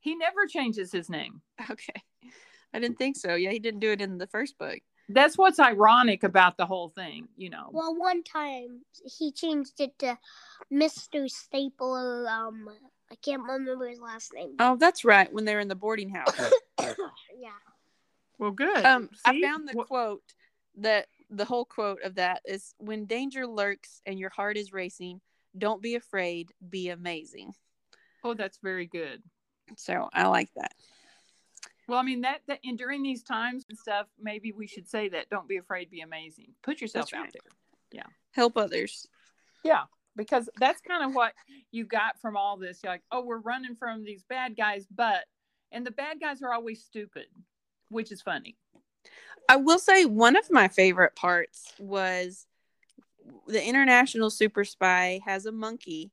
He 0.00 0.14
never 0.14 0.46
changes 0.46 0.92
his 0.92 1.10
name. 1.10 1.42
Okay. 1.70 2.02
I 2.74 2.78
didn't 2.78 2.98
think 2.98 3.16
so. 3.16 3.34
Yeah, 3.34 3.50
he 3.50 3.58
didn't 3.58 3.80
do 3.80 3.92
it 3.92 4.00
in 4.00 4.18
the 4.18 4.26
first 4.26 4.58
book. 4.58 4.78
That's 5.08 5.38
what's 5.38 5.60
ironic 5.60 6.24
about 6.24 6.56
the 6.56 6.66
whole 6.66 6.88
thing, 6.88 7.28
you 7.36 7.48
know. 7.48 7.68
Well, 7.72 7.96
one 7.96 8.24
time 8.24 8.82
he 9.18 9.30
changed 9.32 9.80
it 9.80 9.98
to 10.00 10.18
Mr. 10.72 11.30
Stapler. 11.30 12.28
Um, 12.28 12.68
I 13.10 13.14
can't 13.16 13.42
remember 13.42 13.86
his 13.86 14.00
last 14.00 14.32
name. 14.34 14.56
Oh, 14.58 14.76
that's 14.76 15.04
right. 15.04 15.32
When 15.32 15.44
they're 15.44 15.60
in 15.60 15.68
the 15.68 15.74
boarding 15.74 16.10
house. 16.10 16.34
yeah. 16.80 17.50
Well, 18.38 18.50
good. 18.50 18.84
Um, 18.84 19.10
I 19.24 19.40
found 19.40 19.68
the 19.68 19.80
Wh- 19.80 19.86
quote 19.86 20.22
that 20.78 21.06
the 21.30 21.44
whole 21.44 21.64
quote 21.64 22.02
of 22.02 22.16
that 22.16 22.42
is 22.44 22.74
when 22.78 23.06
danger 23.06 23.46
lurks 23.46 24.00
and 24.06 24.18
your 24.18 24.30
heart 24.30 24.56
is 24.56 24.72
racing, 24.72 25.20
don't 25.56 25.80
be 25.80 25.94
afraid, 25.94 26.52
be 26.68 26.90
amazing. 26.90 27.54
Oh, 28.24 28.34
that's 28.34 28.58
very 28.62 28.86
good. 28.86 29.22
So 29.76 30.08
I 30.12 30.26
like 30.26 30.50
that. 30.56 30.72
Well, 31.88 31.98
I 31.98 32.02
mean 32.02 32.22
that 32.22 32.40
that 32.48 32.58
and 32.64 32.76
during 32.76 33.02
these 33.02 33.22
times 33.22 33.64
and 33.68 33.78
stuff, 33.78 34.06
maybe 34.20 34.52
we 34.52 34.66
should 34.66 34.88
say 34.88 35.08
that. 35.10 35.30
Don't 35.30 35.48
be 35.48 35.56
afraid, 35.56 35.90
be 35.90 36.00
amazing. 36.00 36.48
Put 36.62 36.80
yourself 36.80 37.10
That's 37.10 37.14
out 37.14 37.24
right. 37.24 37.32
there. 37.32 37.52
Yeah. 37.92 38.06
Help 38.32 38.56
others. 38.56 39.06
Yeah, 39.64 39.84
because 40.16 40.48
that's 40.58 40.80
kind 40.80 41.04
of 41.04 41.14
what 41.14 41.32
you 41.70 41.84
got 41.84 42.20
from 42.20 42.36
all 42.36 42.56
this. 42.56 42.80
You're 42.82 42.92
like, 42.92 43.02
oh, 43.12 43.24
we're 43.24 43.38
running 43.38 43.74
from 43.74 44.04
these 44.04 44.24
bad 44.28 44.56
guys, 44.56 44.86
but 44.94 45.24
and 45.72 45.86
the 45.86 45.90
bad 45.90 46.20
guys 46.20 46.42
are 46.42 46.52
always 46.52 46.82
stupid, 46.82 47.26
which 47.88 48.12
is 48.12 48.22
funny. 48.22 48.56
I 49.48 49.56
will 49.56 49.78
say 49.78 50.04
one 50.04 50.36
of 50.36 50.50
my 50.50 50.68
favorite 50.68 51.14
parts 51.14 51.72
was 51.78 52.46
the 53.46 53.64
international 53.64 54.30
super 54.30 54.64
spy 54.64 55.20
has 55.24 55.46
a 55.46 55.52
monkey, 55.52 56.12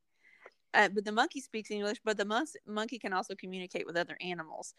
uh, 0.73 0.89
but 0.89 1.05
the 1.05 1.11
monkey 1.11 1.39
speaks 1.41 1.71
English, 1.71 1.97
but 2.03 2.17
the 2.17 2.25
mon- 2.25 2.45
monkey 2.67 2.99
can 2.99 3.13
also 3.13 3.35
communicate 3.35 3.85
with 3.85 3.97
other 3.97 4.17
animals. 4.21 4.73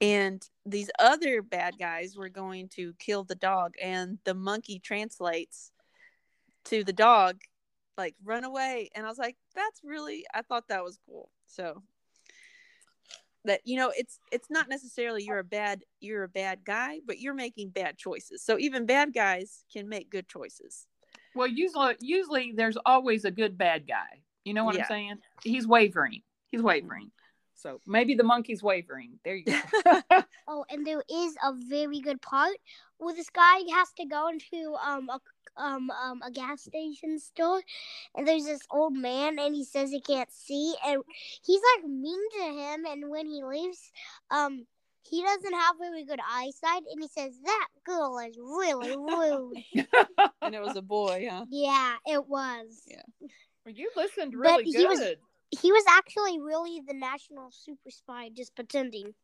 And 0.00 0.42
these 0.64 0.90
other 0.98 1.42
bad 1.42 1.78
guys 1.78 2.16
were 2.16 2.28
going 2.28 2.68
to 2.70 2.94
kill 2.98 3.24
the 3.24 3.34
dog, 3.34 3.74
and 3.80 4.18
the 4.24 4.34
monkey 4.34 4.78
translates 4.78 5.72
to 6.66 6.84
the 6.84 6.92
dog, 6.92 7.40
like 8.00 8.14
run 8.24 8.44
away. 8.44 8.90
And 8.94 9.06
I 9.06 9.08
was 9.08 9.18
like, 9.18 9.36
that's 9.54 9.80
really, 9.84 10.24
I 10.34 10.42
thought 10.42 10.68
that 10.68 10.82
was 10.82 10.98
cool. 11.06 11.30
So 11.46 11.82
that 13.44 13.60
you 13.64 13.76
know 13.76 13.90
it's 13.96 14.18
it's 14.30 14.50
not 14.50 14.68
necessarily 14.68 15.24
you're 15.24 15.38
a 15.38 15.44
bad 15.44 15.82
you're 16.00 16.24
a 16.24 16.28
bad 16.28 16.62
guy 16.62 17.00
but 17.06 17.18
you're 17.18 17.32
making 17.32 17.70
bad 17.70 17.96
choices 17.96 18.42
so 18.44 18.58
even 18.58 18.84
bad 18.84 19.14
guys 19.14 19.64
can 19.72 19.88
make 19.88 20.10
good 20.10 20.28
choices 20.28 20.86
Well, 21.34 21.46
usually, 21.46 21.94
usually 22.00 22.52
there's 22.54 22.76
always 22.84 23.24
a 23.24 23.30
good 23.30 23.56
bad 23.56 23.86
guy. 23.86 24.20
You 24.44 24.52
know 24.52 24.64
what 24.64 24.74
Yeah. 24.74 24.82
I'm 24.82 24.88
saying? 24.88 25.18
He's 25.42 25.66
wavering. 25.66 26.22
He's 26.50 26.60
wavering. 26.60 27.10
So 27.54 27.80
maybe 27.86 28.14
the 28.14 28.24
monkey's 28.24 28.62
wavering. 28.62 29.18
There 29.24 29.36
you 29.36 29.44
go. 29.44 30.00
Oh, 30.52 30.64
and 30.68 30.84
there 30.84 31.02
is 31.08 31.34
a 31.42 31.52
very 31.68 32.00
good 32.00 32.20
part 32.20 32.56
where 32.98 33.14
this 33.14 33.30
guy 33.30 33.60
has 33.72 33.88
to 33.98 34.04
go 34.04 34.28
into 34.28 34.74
um 34.84 35.08
a 35.08 35.20
um 35.56 35.90
um 35.90 36.20
a 36.22 36.30
gas 36.30 36.62
station 36.62 37.18
store, 37.18 37.62
and 38.14 38.26
there's 38.26 38.44
this 38.44 38.62
old 38.70 38.94
man, 38.94 39.38
and 39.38 39.54
he 39.54 39.64
says 39.64 39.90
he 39.90 40.00
can't 40.00 40.32
see, 40.32 40.74
and 40.86 41.02
he's 41.44 41.60
like 41.76 41.88
mean 41.90 42.20
to 42.38 42.44
him, 42.44 42.84
and 42.86 43.10
when 43.10 43.26
he 43.26 43.42
leaves, 43.44 43.90
um. 44.30 44.66
He 45.02 45.22
doesn't 45.22 45.54
have 45.54 45.76
very 45.80 46.04
good 46.04 46.20
eyesight, 46.30 46.82
and 46.92 47.00
he 47.02 47.08
says 47.08 47.32
that 47.44 47.68
girl 47.84 48.18
is 48.18 48.36
really 48.38 48.94
rude. 48.96 49.56
and 50.42 50.54
it 50.54 50.60
was 50.60 50.76
a 50.76 50.82
boy 50.82 51.26
huh 51.28 51.46
yeah, 51.48 51.96
it 52.06 52.28
was. 52.28 52.82
Yeah. 52.86 53.02
Well, 53.64 53.74
you 53.74 53.90
listened 53.96 54.34
really 54.34 54.52
But 54.52 54.58
really 54.58 54.78
he 54.78 54.86
was- 54.86 55.16
He 55.58 55.72
was 55.72 55.84
actually 55.88 56.38
really 56.38 56.80
the 56.86 56.92
national 56.94 57.50
super 57.50 57.90
spy, 57.90 58.28
just 58.28 58.54
pretending. 58.54 59.14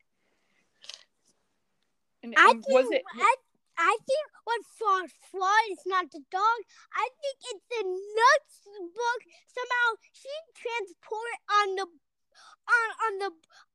And, 2.23 2.35
I 2.37 2.47
think 2.53 2.67
was 2.69 2.91
it? 2.91 3.03
I, 3.15 3.35
I 3.79 3.99
think 4.07 4.25
what 4.45 4.61
fraud 4.79 5.11
fraud 5.31 5.65
is 5.71 5.85
not 5.87 6.11
the 6.11 6.25
dog. 6.31 6.59
I 6.93 7.09
think 7.21 7.37
it's 7.53 7.67
the 7.71 7.85
nuts 7.85 8.57
book. 8.95 9.21
Somehow 9.53 9.89
she 10.13 10.33
transported 10.57 11.41
on 11.51 11.69
the 11.77 11.87
on 12.69 12.89
on 13.07 13.13
the 13.21 13.31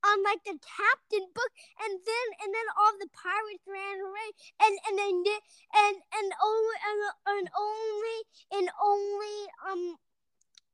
on 0.05 0.17
like 0.23 0.43
the 0.43 0.57
captain 0.59 1.25
book, 1.33 1.53
and 1.83 2.01
then 2.01 2.27
and 2.43 2.51
then 2.53 2.67
all 2.77 2.93
the 2.99 3.09
pirates 3.13 3.65
ran 3.67 4.01
away, 4.01 4.29
and 4.61 4.73
and 4.89 4.95
then 4.97 5.15
the- 5.23 5.45
and 5.75 5.95
and 6.17 6.29
only 6.43 6.77
and, 6.87 7.01
and 7.27 7.47
only 7.57 8.17
and 8.51 8.67
only 8.81 9.37
um 9.69 9.97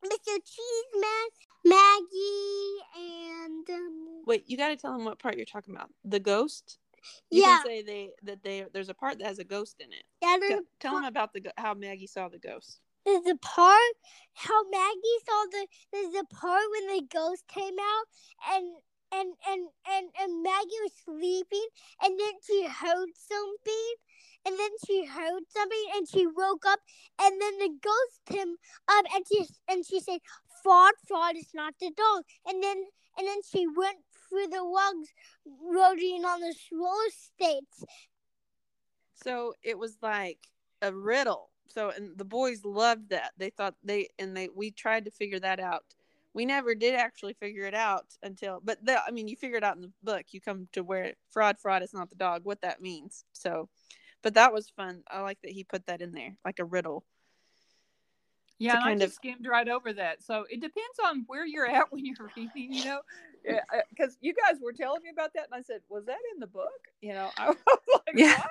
Mr. 0.06 0.38
Cheeseman, 0.46 1.28
Maggie, 1.66 2.80
and 2.96 3.70
um, 3.70 4.24
wait 4.26 4.44
you 4.48 4.58
got 4.58 4.70
to 4.70 4.78
tell 4.78 4.96
him 4.96 5.06
what 5.06 5.20
part 5.20 5.36
you're 5.38 5.46
talking 5.46 5.76
about 5.76 5.90
the 6.06 6.20
ghost 6.20 6.78
you 7.30 7.42
yeah, 7.42 7.58
can 7.58 7.66
say 7.66 7.82
they 7.82 8.10
that 8.24 8.44
they 8.44 8.66
there's 8.74 8.90
a 8.90 8.94
part 8.94 9.18
that 9.20 9.28
has 9.28 9.40
a 9.40 9.44
ghost 9.44 9.76
in 9.80 9.92
it. 9.92 10.04
Yeah. 10.22 10.38
there's 10.40 10.64
tell 10.80 10.96
them 10.96 11.06
about 11.06 11.34
the 11.34 11.52
how 11.58 11.74
maggie 11.74 12.08
saw 12.08 12.30
the 12.30 12.40
ghost. 12.40 12.80
There's 13.06 13.26
a 13.26 13.38
part 13.38 13.94
how 14.34 14.64
Maggie 14.70 15.20
saw 15.26 15.46
the 15.50 15.68
there's 15.94 16.16
a 16.16 16.26
part 16.26 16.64
when 16.72 16.98
the 16.98 17.08
ghost 17.08 17.48
came 17.48 17.76
out 17.80 18.06
and 18.54 18.76
and 19.14 19.34
and 19.48 19.68
and, 19.90 20.10
and 20.20 20.44
Maggie 20.44 20.84
was 20.84 20.92
sleeping 21.06 21.68
and 22.04 22.20
then 22.20 22.34
she 22.46 22.66
heard 22.66 23.10
something 23.16 23.94
and 24.46 24.60
then 24.60 24.72
she 24.86 25.06
heard 25.06 25.44
something 25.50 25.86
and 25.96 26.08
she 26.08 26.28
woke 26.28 26.66
up 26.68 26.80
and 27.22 27.42
then 27.42 27.58
the 27.60 27.72
ghost 27.82 28.20
came 28.30 28.56
up 28.90 29.06
and 29.16 29.26
she 29.28 29.46
and 29.70 29.86
she 29.86 30.00
said 30.00 30.20
fraud 30.62 30.94
fraud 31.08 31.38
is 31.38 31.52
not 31.54 31.76
the 31.80 31.92
dog. 31.96 32.24
And 32.46 32.62
then 32.62 32.84
and 33.18 33.28
then 33.28 33.40
she 33.50 33.68
went 33.68 34.00
through 34.30 34.48
the 34.48 34.62
rugs 34.62 35.10
rolling 35.46 36.26
on 36.26 36.42
the 36.42 36.54
roller 36.74 37.10
skates 37.10 37.84
so 39.24 39.54
it 39.64 39.78
was 39.78 39.98
like 40.02 40.40
a 40.82 40.94
riddle. 40.94 41.50
So 41.68 41.90
and 41.90 42.18
the 42.18 42.26
boys 42.26 42.64
loved 42.64 43.10
that. 43.10 43.32
They 43.38 43.50
thought 43.50 43.76
they 43.84 44.10
and 44.20 44.36
they 44.36 44.50
we 44.56 44.72
tried 44.72 45.06
to 45.06 45.12
figure 45.12 45.40
that 45.40 45.60
out. 45.60 45.84
We 46.34 46.46
never 46.46 46.76
did 46.76 46.94
actually 46.96 47.34
figure 47.34 47.64
it 47.64 47.74
out 47.74 48.06
until 48.22 48.62
but 48.64 48.84
the, 48.86 49.02
i 49.04 49.10
mean 49.12 49.28
you 49.28 49.36
figure 49.36 49.58
it 49.58 49.64
out 49.64 49.76
in 49.76 49.82
the 49.82 49.92
book. 50.04 50.26
You 50.32 50.42
come 50.42 50.68
to 50.74 50.84
where 50.84 51.14
fraud 51.32 51.58
fraud 51.60 51.84
is 51.84 51.94
not 51.94 52.10
the 52.10 52.16
dog 52.16 52.42
what 52.46 52.62
that 52.62 52.82
means. 52.82 53.26
So 53.34 53.70
but 54.24 54.36
that 54.36 54.54
was 54.54 54.70
fun. 54.70 55.04
I 55.10 55.22
like 55.22 55.40
that 55.44 55.52
he 55.52 55.64
put 55.64 55.88
that 55.88 56.02
in 56.02 56.12
there 56.12 56.38
like 56.46 56.60
a 56.60 56.66
riddle 56.66 57.04
Yeah, 58.60 58.72
to 58.74 58.78
and 58.78 58.84
I 58.86 58.88
kind 58.90 59.02
just 59.02 59.12
of- 59.12 59.16
skimmed 59.16 59.46
right 59.48 59.68
over 59.68 59.94
that. 59.94 60.24
So 60.24 60.46
it 60.50 60.62
depends 60.62 61.00
on 61.06 61.24
where 61.28 61.46
you're 61.46 61.68
at 61.68 61.86
when 61.92 62.06
you're 62.06 62.32
reading, 62.36 62.74
you 62.74 62.86
know, 62.86 63.00
because 63.90 64.18
you 64.22 64.34
guys 64.34 64.60
were 64.62 64.74
telling 64.74 65.02
me 65.04 65.10
about 65.10 65.34
that, 65.36 65.46
and 65.52 65.54
I 65.54 65.62
said, 65.62 65.82
"Was 65.90 66.06
that 66.06 66.18
in 66.34 66.40
the 66.40 66.48
book?" 66.48 66.72
You 67.02 67.14
know, 67.14 67.30
I 67.38 67.50
was 67.50 67.58
like, 67.68 68.16
Yeah. 68.16 68.38
"What?" 68.38 68.48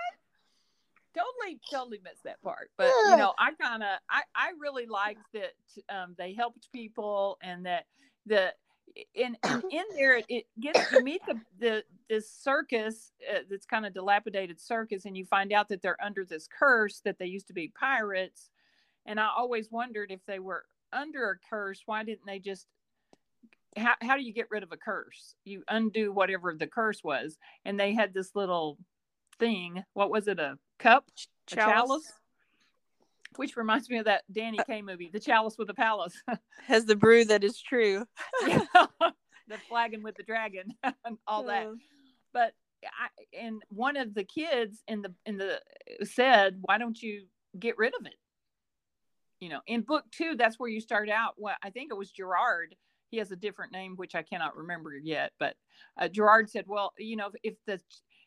Totally, 1.15 1.59
totally 1.73 2.01
missed 2.05 2.25
that 2.25 2.43
part. 2.43 2.71
But 2.77 2.93
you 3.09 3.17
know, 3.17 3.33
I 3.39 3.53
kind 3.53 3.83
of, 3.83 3.89
I, 4.11 4.21
I 4.35 4.53
really 4.61 4.85
liked 4.85 5.23
that 5.33 5.53
um, 5.89 6.15
they 6.19 6.35
helped 6.35 6.71
people, 6.73 7.39
and 7.43 7.65
that 7.65 7.87
the 8.27 8.53
and, 9.19 9.37
and 9.43 9.65
in 9.71 9.85
there 9.95 10.19
it, 10.19 10.27
it 10.29 10.47
gets 10.61 10.93
you 10.93 11.03
meet 11.03 11.23
the 11.27 11.41
the 11.59 11.85
this 12.09 12.31
circus 12.31 13.13
uh, 13.31 13.39
that's 13.51 13.67
kind 13.67 13.87
of 13.87 13.93
dilapidated 13.95 14.61
circus 14.61 15.05
and 15.07 15.17
you 15.17 15.25
find 15.25 15.53
out 15.53 15.69
that 15.69 15.83
they're 15.83 16.03
under 16.03 16.25
this 16.25 16.47
curse 16.47 17.01
that 17.05 17.19
they 17.19 17.27
used 17.27 17.47
to 17.49 17.53
be 17.53 17.69
pirates 17.69 18.49
and 19.07 19.19
i 19.19 19.29
always 19.37 19.71
wondered 19.71 20.11
if 20.11 20.21
they 20.27 20.39
were 20.39 20.65
under 20.93 21.31
a 21.31 21.37
curse 21.49 21.83
why 21.87 22.03
didn't 22.05 22.27
they 22.27 22.39
just 22.39 22.67
how, 23.77 23.95
how 24.01 24.17
do 24.17 24.23
you 24.23 24.33
get 24.33 24.47
rid 24.51 24.63
of 24.63 24.73
a 24.73 24.77
curse 24.77 25.35
you 25.45 25.63
undo 25.69 26.13
whatever 26.13 26.55
the 26.55 26.67
curse 26.67 27.03
was 27.03 27.39
and 27.65 27.79
they 27.79 27.95
had 27.95 28.13
this 28.13 28.31
little 28.35 28.79
thing 29.39 29.83
what 29.95 30.11
was 30.11 30.29
it 30.29 30.39
a 30.39 30.59
cup 30.79 31.05
a 31.53 31.55
Chalice. 31.55 31.89
chalice 31.89 32.13
which 33.37 33.57
reminds 33.57 33.89
me 33.89 33.99
of 33.99 34.07
that 34.07 34.23
Danny 34.33 34.59
Kaye 34.67 34.83
movie, 34.83 35.11
The 35.13 35.21
Chalice 35.21 35.57
with 35.59 35.69
the 35.69 35.75
Palace. 35.75 36.15
Has 36.67 36.85
the 36.87 36.97
brew 36.97 37.25
that 37.27 37.45
is 37.45 37.61
true. 37.61 38.07
the 38.41 39.59
flagon 39.69 40.03
with 40.03 40.17
the 40.17 40.23
dragon 40.23 40.75
and 40.83 41.19
all 41.27 41.45
that. 41.45 41.67
Uh, 41.67 41.75
But 42.33 42.55
I, 42.85 43.09
and 43.39 43.63
one 43.69 43.97
of 43.97 44.15
the 44.15 44.25
kids 44.25 44.83
in 44.87 45.03
the 45.03 45.13
in 45.25 45.39
the 45.39 45.61
said, 46.05 46.59
"Why 46.63 46.79
don't 46.79 47.01
you 47.01 47.27
get 47.59 47.79
rid 47.79 47.95
of 47.99 48.07
it?" 48.07 48.15
You 49.41 49.51
know, 49.51 49.61
in 49.67 49.83
book 49.83 50.05
two, 50.11 50.35
that's 50.37 50.59
where 50.59 50.69
you 50.71 50.81
start 50.81 51.09
out. 51.11 51.35
Well, 51.37 51.57
I 51.63 51.71
think 51.71 51.91
it 51.91 51.97
was 51.97 52.11
Gerard. 52.11 52.75
He 53.11 53.19
has 53.19 53.31
a 53.31 53.37
different 53.37 53.73
name, 53.73 53.95
which 53.97 54.15
I 54.15 54.23
cannot 54.23 54.57
remember 54.57 54.97
yet. 54.97 55.33
But 55.39 55.57
uh, 55.99 56.09
Gerard 56.09 56.49
said, 56.51 56.67
"Well, 56.67 56.93
you 56.99 57.17
know, 57.17 57.31
if 57.43 57.55
the 57.67 57.81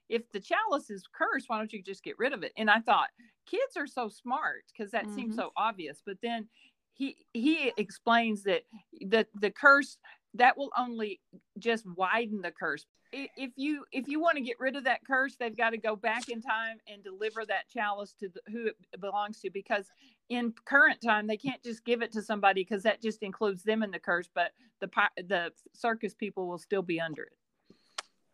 if 0.08 0.30
the 0.32 0.40
chalice 0.40 0.90
is 0.90 1.04
cursed, 1.12 1.50
why 1.50 1.58
don't 1.58 1.74
you 1.74 1.82
just 1.82 2.04
get 2.04 2.18
rid 2.20 2.34
of 2.34 2.44
it?" 2.44 2.54
And 2.58 2.70
I 2.70 2.80
thought, 2.80 3.10
kids 3.46 3.76
are 3.76 3.88
so 3.88 4.08
smart 4.10 4.66
because 4.72 4.92
that 4.92 5.12
seems 5.12 5.36
Mhm. 5.36 5.36
so 5.36 5.52
obvious. 5.56 6.02
But 6.06 6.18
then 6.22 6.48
he 6.94 7.26
he 7.34 7.74
explains 7.78 8.44
that 8.44 8.64
the 9.02 9.28
the 9.34 9.52
curse 9.52 9.98
that 10.36 10.58
will 10.58 10.72
only 10.78 11.22
just 11.58 11.86
widen 11.88 12.42
the 12.42 12.52
curse. 12.52 12.86
If 13.12 13.54
you 13.56 13.86
if 13.92 14.08
you 14.08 14.20
want 14.20 14.38
to 14.38 14.44
get 14.44 14.60
rid 14.60 14.76
of 14.76 14.84
that 14.84 15.02
curse, 15.06 15.36
they've 15.38 15.58
got 15.58 15.72
to 15.72 15.78
go 15.78 15.96
back 15.96 16.30
in 16.30 16.42
time 16.42 16.78
and 16.88 17.04
deliver 17.04 17.44
that 17.46 17.68
chalice 17.68 18.14
to 18.20 18.30
the, 18.30 18.42
who 18.52 18.68
it 18.68 19.02
belongs 19.02 19.40
to. 19.42 19.50
Because 19.50 19.88
in 20.30 20.54
current 20.66 21.02
time, 21.02 21.28
they 21.28 21.38
can't 21.38 21.62
just 21.64 21.84
give 21.84 22.02
it 22.02 22.12
to 22.14 22.22
somebody 22.22 22.62
because 22.62 22.84
that 22.84 23.02
just 23.02 23.24
includes 23.24 23.64
them 23.64 23.84
in 23.84 23.92
the 23.92 24.00
curse. 24.00 24.30
But 24.34 24.52
the 24.80 24.90
the 25.18 25.52
circus 25.74 26.14
people 26.14 26.48
will 26.48 26.58
still 26.60 26.82
be 26.84 27.02
under 27.02 27.24
it. 27.24 27.38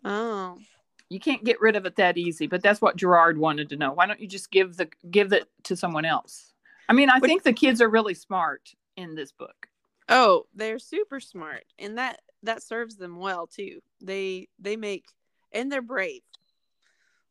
Oh. 0.03 0.57
You 1.09 1.19
can't 1.19 1.43
get 1.43 1.61
rid 1.61 1.75
of 1.75 1.85
it 1.85 1.95
that 1.97 2.17
easy. 2.17 2.47
But 2.47 2.61
that's 2.63 2.81
what 2.81 2.95
Gerard 2.97 3.37
wanted 3.37 3.69
to 3.69 3.77
know. 3.77 3.93
Why 3.93 4.05
don't 4.07 4.19
you 4.19 4.27
just 4.27 4.51
give 4.51 4.75
the 4.77 4.89
give 5.09 5.33
it 5.33 5.49
to 5.63 5.75
someone 5.75 6.05
else? 6.05 6.53
I 6.89 6.93
mean, 6.93 7.09
I 7.09 7.19
What- 7.19 7.27
think 7.27 7.43
the 7.43 7.53
kids 7.53 7.81
are 7.81 7.89
really 7.89 8.13
smart 8.13 8.73
in 8.95 9.15
this 9.15 9.31
book. 9.31 9.67
Oh, 10.07 10.45
they're 10.53 10.77
super 10.79 11.19
smart, 11.19 11.65
and 11.79 11.97
that 11.97 12.21
that 12.43 12.61
serves 12.61 12.97
them 12.97 13.17
well 13.17 13.47
too. 13.47 13.81
They 14.01 14.49
they 14.59 14.75
make 14.77 15.05
and 15.51 15.71
they're 15.71 15.81
brave. 15.81 16.21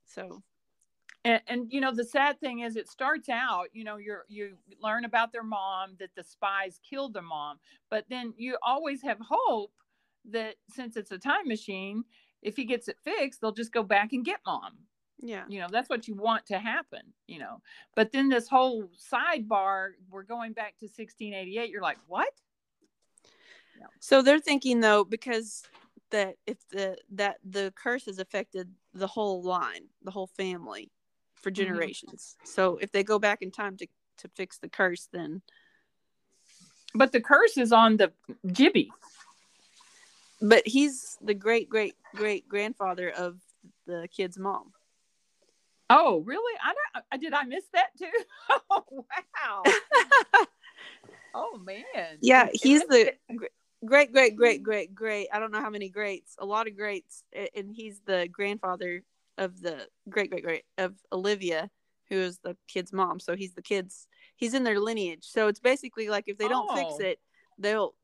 So 0.06 0.42
and, 1.25 1.40
and 1.49 1.73
you 1.73 1.81
know 1.81 1.93
the 1.93 2.04
sad 2.04 2.38
thing 2.40 2.61
is 2.61 2.76
it 2.76 2.88
starts 2.88 3.28
out 3.28 3.66
you 3.73 3.85
know 3.85 3.97
you're 3.97 4.25
you 4.28 4.57
learn 4.81 5.04
about 5.04 5.33
their 5.33 5.43
mom 5.43 5.97
that 5.99 6.14
the 6.14 6.23
spies 6.23 6.78
killed 6.88 7.14
their 7.14 7.23
mom 7.23 7.59
but 7.90 8.04
then 8.09 8.33
you 8.37 8.57
always 8.62 9.02
have 9.02 9.19
hope 9.21 9.73
that 10.31 10.54
since 10.71 10.97
it's 10.97 11.12
a 11.12 11.19
time 11.19 11.47
machine 11.47 12.04
if 12.43 12.57
he 12.57 12.64
gets 12.64 12.88
it 12.88 12.97
fixed 13.02 13.40
they'll 13.40 13.52
just 13.52 13.73
go 13.73 13.83
back 13.83 14.12
and 14.12 14.25
get 14.25 14.40
mom. 14.46 14.79
Yeah, 15.20 15.44
you 15.48 15.61
know 15.61 15.68
that's 15.70 15.88
what 15.88 16.07
you 16.07 16.14
want 16.14 16.44
to 16.46 16.59
happen 16.59 17.01
you 17.27 17.38
know. 17.38 17.62
But 17.94 18.12
then 18.12 18.29
this 18.29 18.48
whole 18.48 18.90
sidebar 19.12 19.90
we're 20.11 20.25
going 20.25 20.53
back 20.53 20.77
to 20.81 20.87
1688 20.87 21.70
you're 21.70 21.81
like 21.81 21.98
what? 22.09 22.29
So 24.01 24.22
they're 24.22 24.40
thinking 24.40 24.81
though 24.81 25.05
because 25.05 25.62
that 26.11 26.37
if 26.46 26.59
the 26.70 26.96
that 27.12 27.38
the 27.48 27.72
curse 27.77 28.07
has 28.07 28.18
affected 28.18 28.70
the 28.92 29.07
whole 29.07 29.42
line, 29.42 29.87
the 30.03 30.11
whole 30.11 30.27
family 30.27 30.90
for 31.44 31.50
mm-hmm. 31.50 31.62
generations. 31.62 32.37
So 32.44 32.78
if 32.80 32.90
they 32.90 33.04
go 33.04 33.20
back 33.20 33.42
in 33.42 33.52
time 33.52 33.76
to 33.76 33.87
to 34.18 34.28
fix 34.28 34.59
the 34.59 34.68
curse, 34.68 35.09
then 35.12 35.42
but 36.94 37.12
the 37.12 37.20
curse 37.20 37.57
is 37.57 37.72
on 37.72 37.96
the 37.96 38.12
jibby 38.46 38.88
but 40.40 40.66
he's 40.66 41.16
the 41.22 41.35
great 41.35 41.68
great 41.68 41.94
great 42.14 42.48
grandfather 42.48 43.11
of 43.11 43.38
the 43.87 44.09
kid's 44.14 44.38
mom. 44.38 44.72
oh 45.90 46.20
really 46.20 46.59
i 46.62 46.72
don't 46.74 47.20
did 47.20 47.33
i 47.33 47.44
miss 47.44 47.64
that 47.72 47.88
too 47.98 48.11
oh 48.70 48.85
wow 48.90 49.62
oh 51.35 51.59
man 51.64 52.18
Yeah, 52.20 52.48
he's 52.52 52.83
the 52.83 53.12
great, 53.85 54.12
great, 54.12 54.37
great, 54.37 54.62
great, 54.62 54.94
great. 54.94 55.28
I 55.33 55.38
don't 55.38 55.50
know 55.50 55.61
how 55.61 55.70
many 55.70 55.88
greats, 55.88 56.37
a 56.38 56.44
lot 56.46 56.66
of 56.66 56.76
greats, 56.76 57.24
and 57.54 57.70
he's 57.72 58.00
the 58.07 58.28
grandfather 58.30 59.02
of 59.38 59.61
the 59.61 59.88
great, 60.09 60.31
great, 60.31 60.44
great 60.44 60.64
of 60.79 60.94
Olivia, 61.12 61.70
who 62.09 62.16
is 62.16 62.38
the 62.38 62.57
kid's 62.68 62.92
mom. 62.92 63.18
So 63.20 63.35
he's 63.37 63.55
the 63.55 63.62
kid's, 63.62 64.07
he's 64.37 64.55
in 64.55 64.64
their 64.64 64.79
lineage. 64.81 65.25
So 65.25 65.49
it's 65.49 65.61
basically 65.61 66.09
like 66.09 66.25
if 66.29 66.38
they 66.38 66.49
don't 66.49 66.70
fix 66.77 66.94
Oh. 67.01 67.05
it, 67.05 67.20
they'll, 67.59 67.94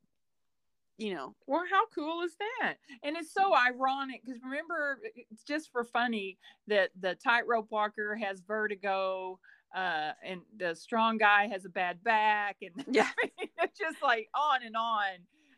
you 0.98 1.14
know, 1.14 1.34
Well, 1.46 1.64
how 1.70 1.86
cool 1.94 2.22
is 2.22 2.32
that? 2.60 2.76
And 3.02 3.16
it's 3.16 3.32
so 3.32 3.54
ironic 3.54 4.22
because 4.24 4.40
remember, 4.42 4.98
it's 5.14 5.42
just 5.44 5.72
for 5.72 5.84
funny 5.84 6.36
that 6.66 6.90
the 7.00 7.14
tightrope 7.14 7.70
walker 7.70 8.16
has 8.16 8.40
vertigo, 8.40 9.38
uh, 9.74 10.12
and 10.24 10.40
the 10.58 10.74
strong 10.74 11.16
guy 11.16 11.46
has 11.48 11.64
a 11.64 11.68
bad 11.70 12.02
back, 12.04 12.56
and 12.60 12.84
Yeah. 12.90 13.08
it's 13.62 13.78
just 13.78 14.02
like 14.02 14.28
on 14.34 14.62
and 14.62 14.76
on. 14.76 15.04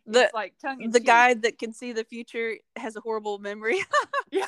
the 0.07 0.25
it's 0.25 0.35
like 0.35 0.55
tongue 0.61 0.91
the 0.91 1.01
cheek. 1.01 1.07
guy 1.07 1.35
that 1.35 1.59
can 1.59 1.73
see 1.73 1.93
the 1.93 2.05
future 2.05 2.57
has 2.77 2.95
a 2.97 3.01
horrible 3.01 3.39
memory. 3.39 3.79
Yeah. 4.31 4.47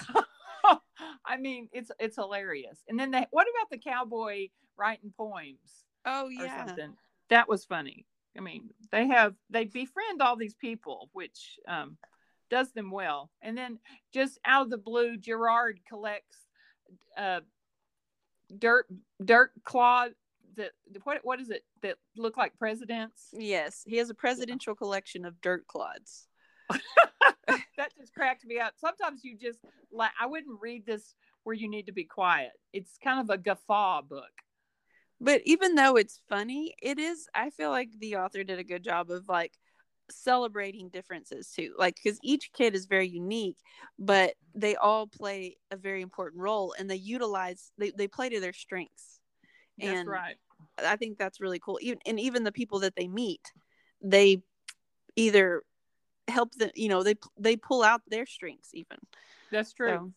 I 1.26 1.36
mean, 1.36 1.68
it's 1.72 1.90
it's 1.98 2.16
hilarious. 2.16 2.78
And 2.88 2.98
then 2.98 3.10
they, 3.10 3.26
what 3.30 3.46
about 3.54 3.70
the 3.70 3.78
cowboy 3.78 4.48
writing 4.76 5.12
poems? 5.16 5.84
oh 6.06 6.28
something. 6.66 6.94
That 7.30 7.48
was 7.48 7.64
funny. 7.64 8.06
I 8.36 8.40
mean, 8.40 8.70
they 8.90 9.06
have 9.08 9.34
they 9.50 9.64
befriend 9.64 10.20
all 10.20 10.36
these 10.36 10.54
people, 10.54 11.08
which 11.12 11.58
um, 11.68 11.96
does 12.50 12.72
them 12.72 12.90
well. 12.90 13.30
And 13.42 13.56
then 13.56 13.78
just 14.12 14.38
out 14.44 14.62
of 14.62 14.70
the 14.70 14.78
blue, 14.78 15.16
Gerard 15.16 15.80
collects 15.88 16.38
uh, 17.16 17.40
dirt 18.58 18.86
dirt 19.24 19.52
claw 19.64 20.08
that 20.56 20.72
what 21.04 21.20
what 21.24 21.40
is 21.40 21.50
it 21.50 21.64
that 21.82 21.96
look 22.16 22.36
like 22.36 22.58
presidents? 22.58 23.28
Yes, 23.32 23.82
he 23.86 23.96
has 23.96 24.10
a 24.10 24.14
presidential 24.14 24.74
collection 24.74 25.24
of 25.24 25.40
dirt 25.40 25.66
clods. 25.66 26.28
that 27.76 27.96
just 27.98 28.14
cracked 28.14 28.44
me 28.44 28.58
up. 28.60 28.74
Sometimes 28.76 29.24
you 29.24 29.36
just 29.36 29.60
like 29.92 30.10
I 30.20 30.26
wouldn't 30.26 30.60
read 30.60 30.86
this 30.86 31.14
where 31.44 31.54
you 31.54 31.68
need 31.68 31.86
to 31.86 31.92
be 31.92 32.04
quiet. 32.04 32.52
It's 32.72 32.98
kind 33.02 33.20
of 33.20 33.30
a 33.30 33.38
guffaw 33.38 34.02
book. 34.02 34.30
but 35.20 35.40
even 35.44 35.74
though 35.74 35.96
it's 35.96 36.20
funny 36.28 36.74
it 36.82 36.98
is 36.98 37.28
i 37.34 37.50
feel 37.50 37.70
like 37.70 37.90
the 38.00 38.16
author 38.16 38.44
did 38.44 38.58
a 38.58 38.64
good 38.64 38.82
job 38.82 39.10
of 39.10 39.28
like 39.28 39.52
celebrating 40.10 40.88
differences 40.90 41.50
too 41.50 41.74
like 41.78 41.96
because 42.02 42.18
each 42.22 42.50
kid 42.52 42.74
is 42.74 42.86
very 42.86 43.08
unique 43.08 43.58
but 43.98 44.34
they 44.54 44.76
all 44.76 45.06
play 45.06 45.56
a 45.70 45.76
very 45.76 46.02
important 46.02 46.42
role 46.42 46.74
and 46.78 46.90
they 46.90 46.96
utilize 46.96 47.72
they, 47.78 47.90
they 47.96 48.08
play 48.08 48.28
to 48.28 48.40
their 48.40 48.52
strengths 48.52 49.20
That's 49.78 49.90
and 49.92 50.08
right. 50.08 50.36
i 50.78 50.96
think 50.96 51.16
that's 51.18 51.40
really 51.40 51.58
cool 51.58 51.78
even 51.80 51.98
and 52.06 52.20
even 52.20 52.44
the 52.44 52.52
people 52.52 52.80
that 52.80 52.96
they 52.96 53.08
meet 53.08 53.40
they 54.02 54.42
either 55.16 55.62
help 56.28 56.54
them 56.54 56.70
you 56.74 56.88
know 56.88 57.02
they 57.02 57.14
they 57.38 57.56
pull 57.56 57.82
out 57.82 58.00
their 58.08 58.26
strengths 58.26 58.70
even 58.74 58.98
That's 59.50 59.72
true. 59.72 59.88
so 59.88 60.12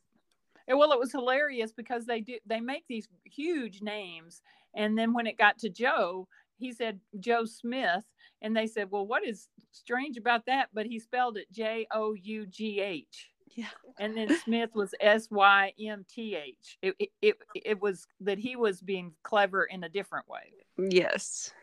And, 0.68 0.78
well, 0.78 0.92
it 0.92 1.00
was 1.00 1.12
hilarious 1.12 1.72
because 1.72 2.06
they 2.06 2.22
do 2.22 2.38
they 2.46 2.60
make 2.60 2.86
these 2.88 3.08
huge 3.24 3.82
names, 3.82 4.42
and 4.76 4.98
then 4.98 5.14
when 5.14 5.28
it 5.28 5.38
got 5.38 5.58
to 5.60 5.70
Joe, 5.70 6.28
he 6.58 6.74
said 6.74 7.00
Joe 7.20 7.46
Smith, 7.46 8.04
and 8.42 8.56
they 8.56 8.68
said, 8.68 8.92
"Well, 8.92 9.08
what 9.08 9.26
is 9.26 9.48
strange 9.72 10.18
about 10.18 10.46
that?" 10.48 10.70
But 10.74 10.86
he 10.86 11.00
spelled 11.00 11.38
it 11.38 11.52
J 11.52 11.88
O 11.92 12.14
U 12.14 12.46
G 12.48 12.82
H, 12.82 13.32
yeah 13.56 13.68
and 14.00 14.16
then 14.16 14.38
Smith 14.44 14.72
was 14.76 14.94
S 15.00 15.30
Y 15.32 15.74
M 15.80 16.06
T 16.10 16.36
H. 16.36 16.78
It, 16.82 16.96
it 17.00 17.10
it 17.22 17.36
it 17.56 17.82
was 17.82 18.06
that 18.22 18.38
he 18.38 18.56
was 18.56 18.82
being 18.82 19.14
clever 19.24 19.64
in 19.66 19.84
a 19.84 19.90
different 19.90 20.28
way. 20.28 20.54
yes 20.90 21.54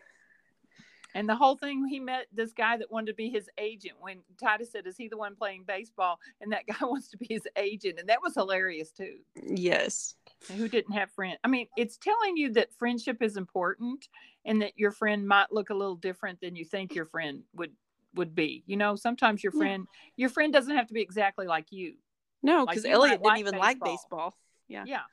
And 1.15 1.29
the 1.29 1.35
whole 1.35 1.55
thing, 1.55 1.87
he 1.87 1.99
met 1.99 2.27
this 2.33 2.51
guy 2.51 2.75
that 2.75 2.91
wanted 2.91 3.07
to 3.07 3.13
be 3.13 3.29
his 3.29 3.49
agent. 3.57 3.95
When 4.01 4.19
Titus 4.37 4.71
said, 4.71 4.85
"Is 4.85 4.97
he 4.97 5.07
the 5.07 5.17
one 5.17 5.35
playing 5.35 5.63
baseball?" 5.65 6.19
and 6.41 6.51
that 6.51 6.67
guy 6.67 6.75
wants 6.85 7.07
to 7.09 7.17
be 7.17 7.25
his 7.29 7.47
agent, 7.55 7.99
and 7.99 8.09
that 8.09 8.21
was 8.21 8.35
hilarious 8.35 8.91
too. 8.91 9.19
yes 9.41 10.15
who 10.55 10.67
didn't 10.67 10.93
have 10.93 11.09
friends. 11.09 11.39
I 11.43 11.47
mean, 11.47 11.67
it's 11.75 11.97
telling 11.97 12.37
you 12.37 12.51
that 12.53 12.71
friendship 12.73 13.23
is 13.23 13.35
important 13.35 14.07
and 14.45 14.61
that 14.61 14.73
your 14.77 14.91
friend 14.91 15.27
might 15.27 15.51
look 15.51 15.71
a 15.71 15.73
little 15.73 15.95
different 15.95 16.39
than 16.39 16.55
you 16.55 16.65
think 16.65 16.93
your 16.93 17.05
friend 17.05 17.41
would 17.55 17.71
would 18.13 18.35
be. 18.35 18.63
You 18.67 18.77
know, 18.77 18.95
sometimes 18.95 19.43
your 19.43 19.53
Yeah. 19.53 19.59
friend 19.59 19.87
your 20.17 20.29
friend 20.29 20.53
doesn't 20.53 20.75
have 20.75 20.87
to 20.87 20.93
be 20.93 21.01
exactly 21.01 21.47
like 21.47 21.71
you. 21.71 21.95
no 22.43 22.65
because 22.65 22.83
you 22.83 22.91
elliot 22.91 23.21
didn't 23.21 23.25
like 23.25 23.39
even 23.39 23.55
like 23.57 23.79
baseball. 23.79 23.89
baseball 23.95 24.37
yeah 24.67 24.83
Yeah. 24.85 25.03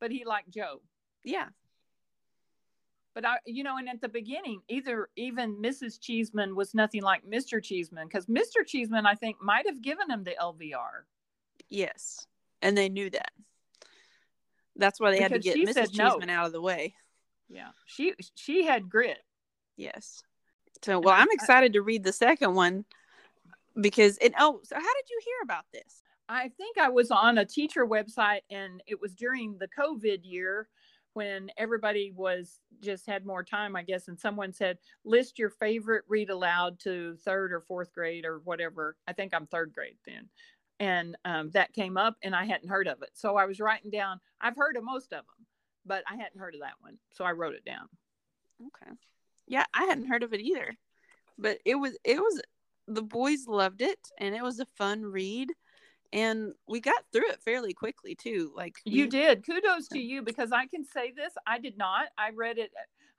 But 0.00 0.10
he 0.10 0.24
liked 0.24 0.50
Joe. 0.50 0.80
yeah 1.22 1.48
but 3.18 3.26
I, 3.26 3.38
you 3.46 3.64
know, 3.64 3.78
and 3.78 3.88
at 3.88 4.00
the 4.00 4.08
beginning, 4.08 4.60
either 4.68 5.08
even 5.16 5.56
Mrs. 5.56 6.00
Cheeseman 6.00 6.54
was 6.54 6.72
nothing 6.72 7.02
like 7.02 7.26
Mr. 7.26 7.60
Cheeseman 7.60 8.06
because 8.06 8.26
Mr. 8.26 8.64
Cheeseman, 8.64 9.06
I 9.06 9.16
think, 9.16 9.42
might 9.42 9.66
have 9.66 9.82
given 9.82 10.08
him 10.08 10.22
the 10.22 10.36
LVR. 10.40 11.02
Yes, 11.68 12.28
and 12.62 12.78
they 12.78 12.88
knew 12.88 13.10
that. 13.10 13.32
That's 14.76 15.00
why 15.00 15.10
they 15.10 15.20
had 15.20 15.32
to 15.32 15.40
get 15.40 15.56
Mrs. 15.56 15.72
said 15.72 15.88
no. 15.96 16.10
Cheeseman 16.10 16.30
out 16.30 16.46
of 16.46 16.52
the 16.52 16.60
way. 16.60 16.94
Yeah, 17.48 17.70
she 17.86 18.14
she 18.36 18.64
had 18.64 18.88
grit. 18.88 19.18
Yes. 19.76 20.22
So, 20.84 21.00
well, 21.00 21.16
I'm 21.18 21.32
excited 21.32 21.72
to 21.72 21.82
read 21.82 22.04
the 22.04 22.12
second 22.12 22.54
one 22.54 22.84
because 23.80 24.16
it. 24.20 24.32
Oh, 24.38 24.60
so 24.62 24.76
how 24.76 24.80
did 24.80 25.10
you 25.10 25.20
hear 25.24 25.38
about 25.42 25.64
this? 25.72 26.04
I 26.28 26.50
think 26.50 26.78
I 26.78 26.90
was 26.90 27.10
on 27.10 27.38
a 27.38 27.44
teacher 27.44 27.84
website, 27.84 28.42
and 28.48 28.80
it 28.86 29.00
was 29.00 29.12
during 29.12 29.58
the 29.58 29.66
COVID 29.76 30.20
year 30.22 30.68
when 31.18 31.50
everybody 31.56 32.12
was 32.14 32.60
just 32.80 33.08
had 33.08 33.26
more 33.26 33.42
time, 33.42 33.74
I 33.74 33.82
guess. 33.82 34.06
And 34.06 34.16
someone 34.16 34.52
said, 34.52 34.78
list 35.04 35.36
your 35.36 35.50
favorite 35.50 36.04
read 36.06 36.30
aloud 36.30 36.78
to 36.84 37.16
third 37.24 37.52
or 37.52 37.60
fourth 37.60 37.92
grade 37.92 38.24
or 38.24 38.38
whatever. 38.44 38.94
I 39.08 39.12
think 39.12 39.34
I'm 39.34 39.48
third 39.48 39.72
grade 39.72 39.96
then. 40.06 40.28
And 40.78 41.16
um, 41.24 41.50
that 41.54 41.72
came 41.72 41.96
up, 41.96 42.14
and 42.22 42.36
I 42.36 42.44
hadn't 42.44 42.68
heard 42.68 42.86
of 42.86 43.02
it. 43.02 43.10
So 43.14 43.34
I 43.34 43.46
was 43.46 43.58
writing 43.58 43.90
down, 43.90 44.20
I've 44.40 44.54
heard 44.56 44.76
of 44.76 44.84
most 44.84 45.12
of 45.12 45.24
them, 45.26 45.46
but 45.84 46.04
I 46.08 46.14
hadn't 46.14 46.38
heard 46.38 46.54
of 46.54 46.60
that 46.60 46.78
one. 46.78 46.98
So 47.12 47.24
I 47.24 47.32
wrote 47.32 47.56
it 47.56 47.64
down. 47.64 47.88
Okay. 48.60 48.92
Yeah, 49.48 49.64
I 49.74 49.86
hadn't 49.86 50.06
heard 50.06 50.22
of 50.22 50.32
it 50.32 50.40
either, 50.40 50.76
but 51.36 51.58
it 51.64 51.74
was 51.74 51.98
it 52.04 52.20
was 52.20 52.40
the 52.86 53.02
boys 53.02 53.48
loved 53.48 53.82
it, 53.82 53.98
and 54.18 54.36
it 54.36 54.42
was 54.44 54.60
a 54.60 54.66
fun 54.76 55.02
read, 55.02 55.48
and 56.12 56.52
we 56.66 56.80
got 56.80 57.02
through 57.12 57.28
it 57.30 57.42
fairly 57.42 57.72
quickly 57.74 58.14
too. 58.14 58.52
Like 58.54 58.76
You 58.84 59.06
did. 59.08 59.44
Kudos 59.44 59.88
to 59.88 59.98
you 59.98 60.22
because 60.22 60.52
I 60.52 60.66
can 60.66 60.84
say 60.84 61.12
this. 61.12 61.32
I 61.46 61.58
did 61.58 61.76
not. 61.76 62.08
I 62.16 62.30
read 62.30 62.58
it. 62.58 62.70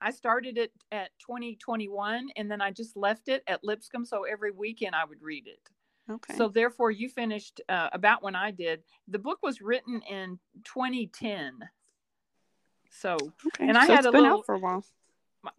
I 0.01 0.11
started 0.11 0.57
it 0.57 0.71
at 0.91 1.09
2021 1.19 2.29
and 2.35 2.49
then 2.49 2.61
I 2.61 2.71
just 2.71 2.95
left 2.95 3.27
it 3.27 3.43
at 3.47 3.63
Lipscomb. 3.63 4.05
So 4.05 4.23
every 4.23 4.51
weekend 4.51 4.95
I 4.95 5.05
would 5.05 5.21
read 5.21 5.47
it. 5.47 5.59
Okay. 6.11 6.35
So 6.35 6.47
therefore, 6.47 6.89
you 6.89 7.07
finished 7.07 7.61
uh, 7.69 7.89
about 7.93 8.23
when 8.23 8.35
I 8.35 8.49
did. 8.49 8.81
The 9.07 9.19
book 9.19 9.39
was 9.43 9.61
written 9.61 10.01
in 10.09 10.39
2010. 10.63 11.59
So, 12.89 13.13
okay. 13.47 13.67
and 13.67 13.77
I 13.77 13.85
so 13.85 13.91
had 13.93 13.99
it's 13.99 14.07
a 14.07 14.11
been 14.11 14.23
little- 14.23 14.39
out 14.39 14.45
for 14.45 14.55
a 14.55 14.59
while. 14.59 14.83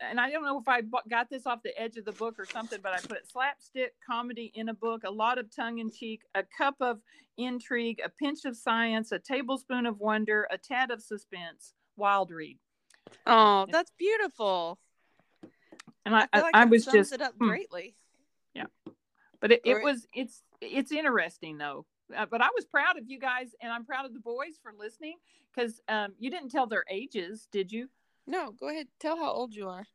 And 0.00 0.20
I 0.20 0.30
don't 0.30 0.44
know 0.44 0.58
if 0.58 0.68
I 0.68 0.82
got 1.08 1.30
this 1.30 1.46
off 1.46 1.62
the 1.62 1.78
edge 1.80 1.96
of 1.96 2.04
the 2.04 2.12
book 2.12 2.38
or 2.38 2.44
something, 2.44 2.80
but 2.82 2.92
I 2.92 3.00
put 3.00 3.30
slapstick 3.30 3.94
comedy 4.06 4.52
in 4.54 4.68
a 4.68 4.74
book, 4.74 5.04
a 5.04 5.10
lot 5.10 5.38
of 5.38 5.54
tongue 5.54 5.78
in 5.78 5.90
cheek, 5.90 6.22
a 6.34 6.42
cup 6.42 6.76
of 6.80 7.00
intrigue, 7.38 8.00
a 8.04 8.08
pinch 8.08 8.44
of 8.44 8.56
science, 8.56 9.12
a 9.12 9.18
tablespoon 9.18 9.86
of 9.86 9.98
wonder, 9.98 10.46
a 10.50 10.58
tad 10.58 10.90
of 10.90 11.02
suspense. 11.02 11.74
Wild 11.96 12.30
read. 12.30 12.58
Oh, 13.26 13.66
that's 13.70 13.92
beautiful. 13.98 14.78
And 16.04 16.14
I, 16.14 16.28
I, 16.32 16.40
like 16.40 16.54
I 16.54 16.64
was 16.64 16.84
sums 16.84 16.94
just, 16.94 17.12
it 17.12 17.22
up 17.22 17.34
hmm. 17.38 17.48
greatly. 17.48 17.94
but 19.40 19.52
it, 19.52 19.62
it 19.64 19.82
was, 19.82 20.06
it's, 20.14 20.42
it's 20.60 20.92
interesting 20.92 21.58
though. 21.58 21.86
Uh, 22.14 22.26
but 22.30 22.42
I 22.42 22.48
was 22.54 22.64
proud 22.64 22.98
of 22.98 23.04
you 23.06 23.18
guys, 23.18 23.54
and 23.62 23.72
I'm 23.72 23.84
proud 23.84 24.04
of 24.04 24.12
the 24.12 24.20
boys 24.20 24.58
for 24.62 24.72
listening 24.76 25.16
because 25.54 25.80
um, 25.88 26.12
you 26.18 26.30
didn't 26.30 26.50
tell 26.50 26.66
their 26.66 26.84
ages, 26.90 27.48
did 27.52 27.70
you? 27.70 27.88
No, 28.26 28.52
go 28.52 28.68
ahead. 28.68 28.86
Tell 28.98 29.16
how 29.16 29.30
old 29.30 29.54
you 29.54 29.68
are. 29.68 29.86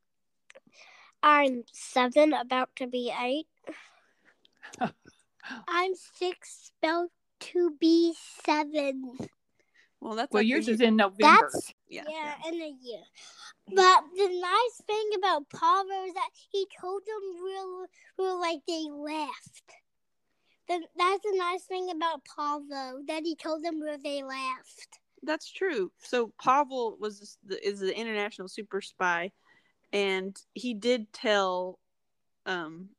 I'm 1.23 1.63
seven, 1.71 2.33
about 2.33 2.69
to 2.77 2.87
be 2.87 3.11
eight. 3.19 3.47
I'm 5.67 5.93
six, 5.95 6.71
spelled 6.77 7.09
to 7.39 7.71
be 7.79 8.13
seven. 8.43 9.17
Well, 9.99 10.15
that's 10.15 10.31
Well, 10.31 10.41
like 10.43 10.47
yours 10.47 10.67
is 10.67 10.81
in 10.81 10.97
November. 10.97 11.49
That's 11.51 11.73
yeah. 11.89 12.03
yeah, 12.07 12.35
in 12.47 12.61
a 12.61 12.75
year. 12.81 13.01
But 13.73 14.03
the 14.15 14.27
nice 14.27 14.81
thing 14.85 15.09
about 15.17 15.49
Pablo 15.49 16.03
is 16.05 16.13
that 16.13 16.29
he 16.51 16.67
told 16.79 17.01
them 17.07 17.43
real, 17.43 17.85
real 18.19 18.39
like 18.39 18.59
they 18.67 18.85
left. 18.91 19.63
Then 20.67 20.83
that's 20.95 21.23
the 21.23 21.35
nice 21.37 21.63
thing 21.63 21.89
about 21.89 22.25
Pablo 22.25 23.01
that 23.07 23.23
he 23.23 23.35
told 23.35 23.63
them 23.63 23.79
where 23.79 23.97
they 23.97 24.23
left. 24.23 24.99
That's 25.25 25.51
true. 25.51 25.91
So 25.99 26.31
Pavel 26.41 26.97
was 26.99 27.37
the, 27.45 27.65
is 27.67 27.79
the 27.79 27.97
international 27.97 28.47
super 28.47 28.81
spy, 28.81 29.31
and 29.91 30.35
he 30.53 30.73
did 30.73 31.11
tell 31.13 31.79
um 32.45 32.89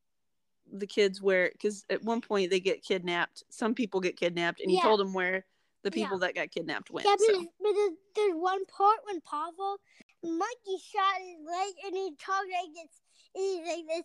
the 0.73 0.87
kids 0.87 1.23
where 1.23 1.51
because 1.53 1.85
at 1.89 2.03
one 2.03 2.21
point 2.21 2.51
they 2.51 2.61
get 2.61 2.83
kidnapped. 2.83 3.45
Some 3.51 3.75
people 3.75 4.01
get 4.01 4.17
kidnapped, 4.17 4.61
and 4.61 4.71
he 4.71 4.77
Yeah. 4.77 4.83
told 4.83 5.01
them 5.01 5.13
where 5.15 5.47
the 5.83 5.91
Yeah. 5.91 6.05
people 6.05 6.19
that 6.19 6.35
got 6.35 6.51
kidnapped 6.51 6.91
went. 6.91 7.07
Yeah, 7.07 7.15
but, 7.17 7.21
so. 7.27 7.33
there's- 7.33 7.47
but 7.61 7.73
there's, 7.73 7.93
there's 8.17 8.35
one 8.35 8.65
part 8.67 8.99
when 9.05 9.21
Pavel 9.21 9.79
monkey 10.25 10.79
shot 10.93 11.21
his 11.21 11.39
leg 11.47 11.75
and 11.85 11.95
he 11.95 12.11
talked 12.19 12.51
like 12.51 12.75
this. 12.75 13.01
He's 13.35 13.59
like 13.67 13.87
this. 13.87 14.05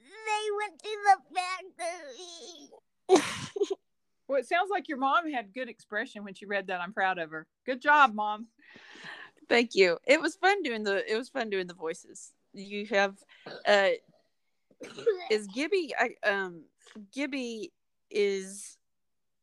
They 0.00 0.50
went 0.58 0.82
to 0.82 0.90
the 1.06 1.16
factory. 3.08 3.76
Well, 4.28 4.38
it 4.38 4.46
sounds 4.48 4.70
like 4.70 4.88
your 4.88 4.98
mom 4.98 5.30
had 5.30 5.52
good 5.52 5.68
expression 5.68 6.24
when 6.24 6.34
she 6.34 6.46
read 6.46 6.68
that. 6.68 6.80
I'm 6.80 6.92
proud 6.92 7.18
of 7.18 7.30
her. 7.30 7.46
Good 7.66 7.82
job, 7.82 8.14
mom. 8.14 8.46
Thank 9.48 9.74
you. 9.74 9.98
It 10.06 10.20
was 10.20 10.36
fun 10.36 10.62
doing 10.62 10.82
the. 10.84 11.10
It 11.10 11.16
was 11.16 11.28
fun 11.28 11.50
doing 11.50 11.66
the 11.66 11.74
voices. 11.74 12.32
You 12.54 12.86
have, 12.86 13.16
uh, 13.66 13.88
is 15.30 15.46
Gibby? 15.48 15.92
I 15.98 16.10
um, 16.28 16.64
Gibby 17.12 17.72
is 18.10 18.78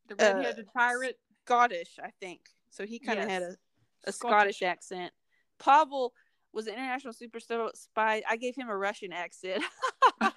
The 0.08 0.14
Uh, 0.14 0.34
redheaded 0.36 0.66
pirate. 0.72 1.18
Scottish, 1.44 1.98
I 2.00 2.10
think. 2.20 2.42
So 2.70 2.86
he 2.86 3.00
kind 3.00 3.18
of 3.18 3.24
Yes. 3.28 3.32
had 3.32 3.42
a, 3.42 3.56
a 4.04 4.12
Scottish. 4.12 4.56
Scottish 4.58 4.62
accent. 4.62 5.12
Pavel 5.58 6.12
was 6.52 6.68
an 6.68 6.74
international 6.74 7.12
super 7.12 7.40
spy. 7.40 8.22
I 8.28 8.36
gave 8.36 8.54
him 8.54 8.68
a 8.68 8.76
Russian 8.76 9.12
accent. 9.12 9.62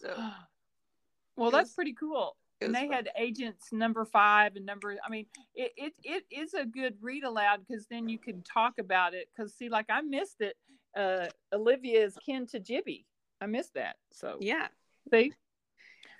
So, 0.00 0.14
well, 1.36 1.50
that's 1.50 1.70
was- 1.70 1.74
pretty 1.74 1.94
cool. 1.94 2.36
And 2.66 2.74
they 2.74 2.88
fun. 2.88 2.92
had 2.92 3.10
agents 3.16 3.72
number 3.72 4.04
five 4.04 4.56
and 4.56 4.66
number. 4.66 4.96
I 5.04 5.10
mean, 5.10 5.26
it 5.54 5.72
it, 5.76 5.92
it 6.02 6.24
is 6.30 6.54
a 6.54 6.64
good 6.64 6.96
read 7.00 7.24
aloud 7.24 7.60
because 7.66 7.86
then 7.90 8.08
you 8.08 8.18
can 8.18 8.42
talk 8.42 8.78
about 8.78 9.14
it. 9.14 9.28
Because 9.34 9.54
see, 9.54 9.68
like 9.68 9.86
I 9.88 10.00
missed 10.02 10.40
it. 10.40 10.56
Uh, 10.96 11.26
Olivia 11.52 12.04
is 12.04 12.18
kin 12.24 12.46
to 12.48 12.60
Jibby. 12.60 13.04
I 13.40 13.46
missed 13.46 13.74
that. 13.74 13.96
So 14.12 14.36
yeah. 14.40 14.68
See? 15.10 15.32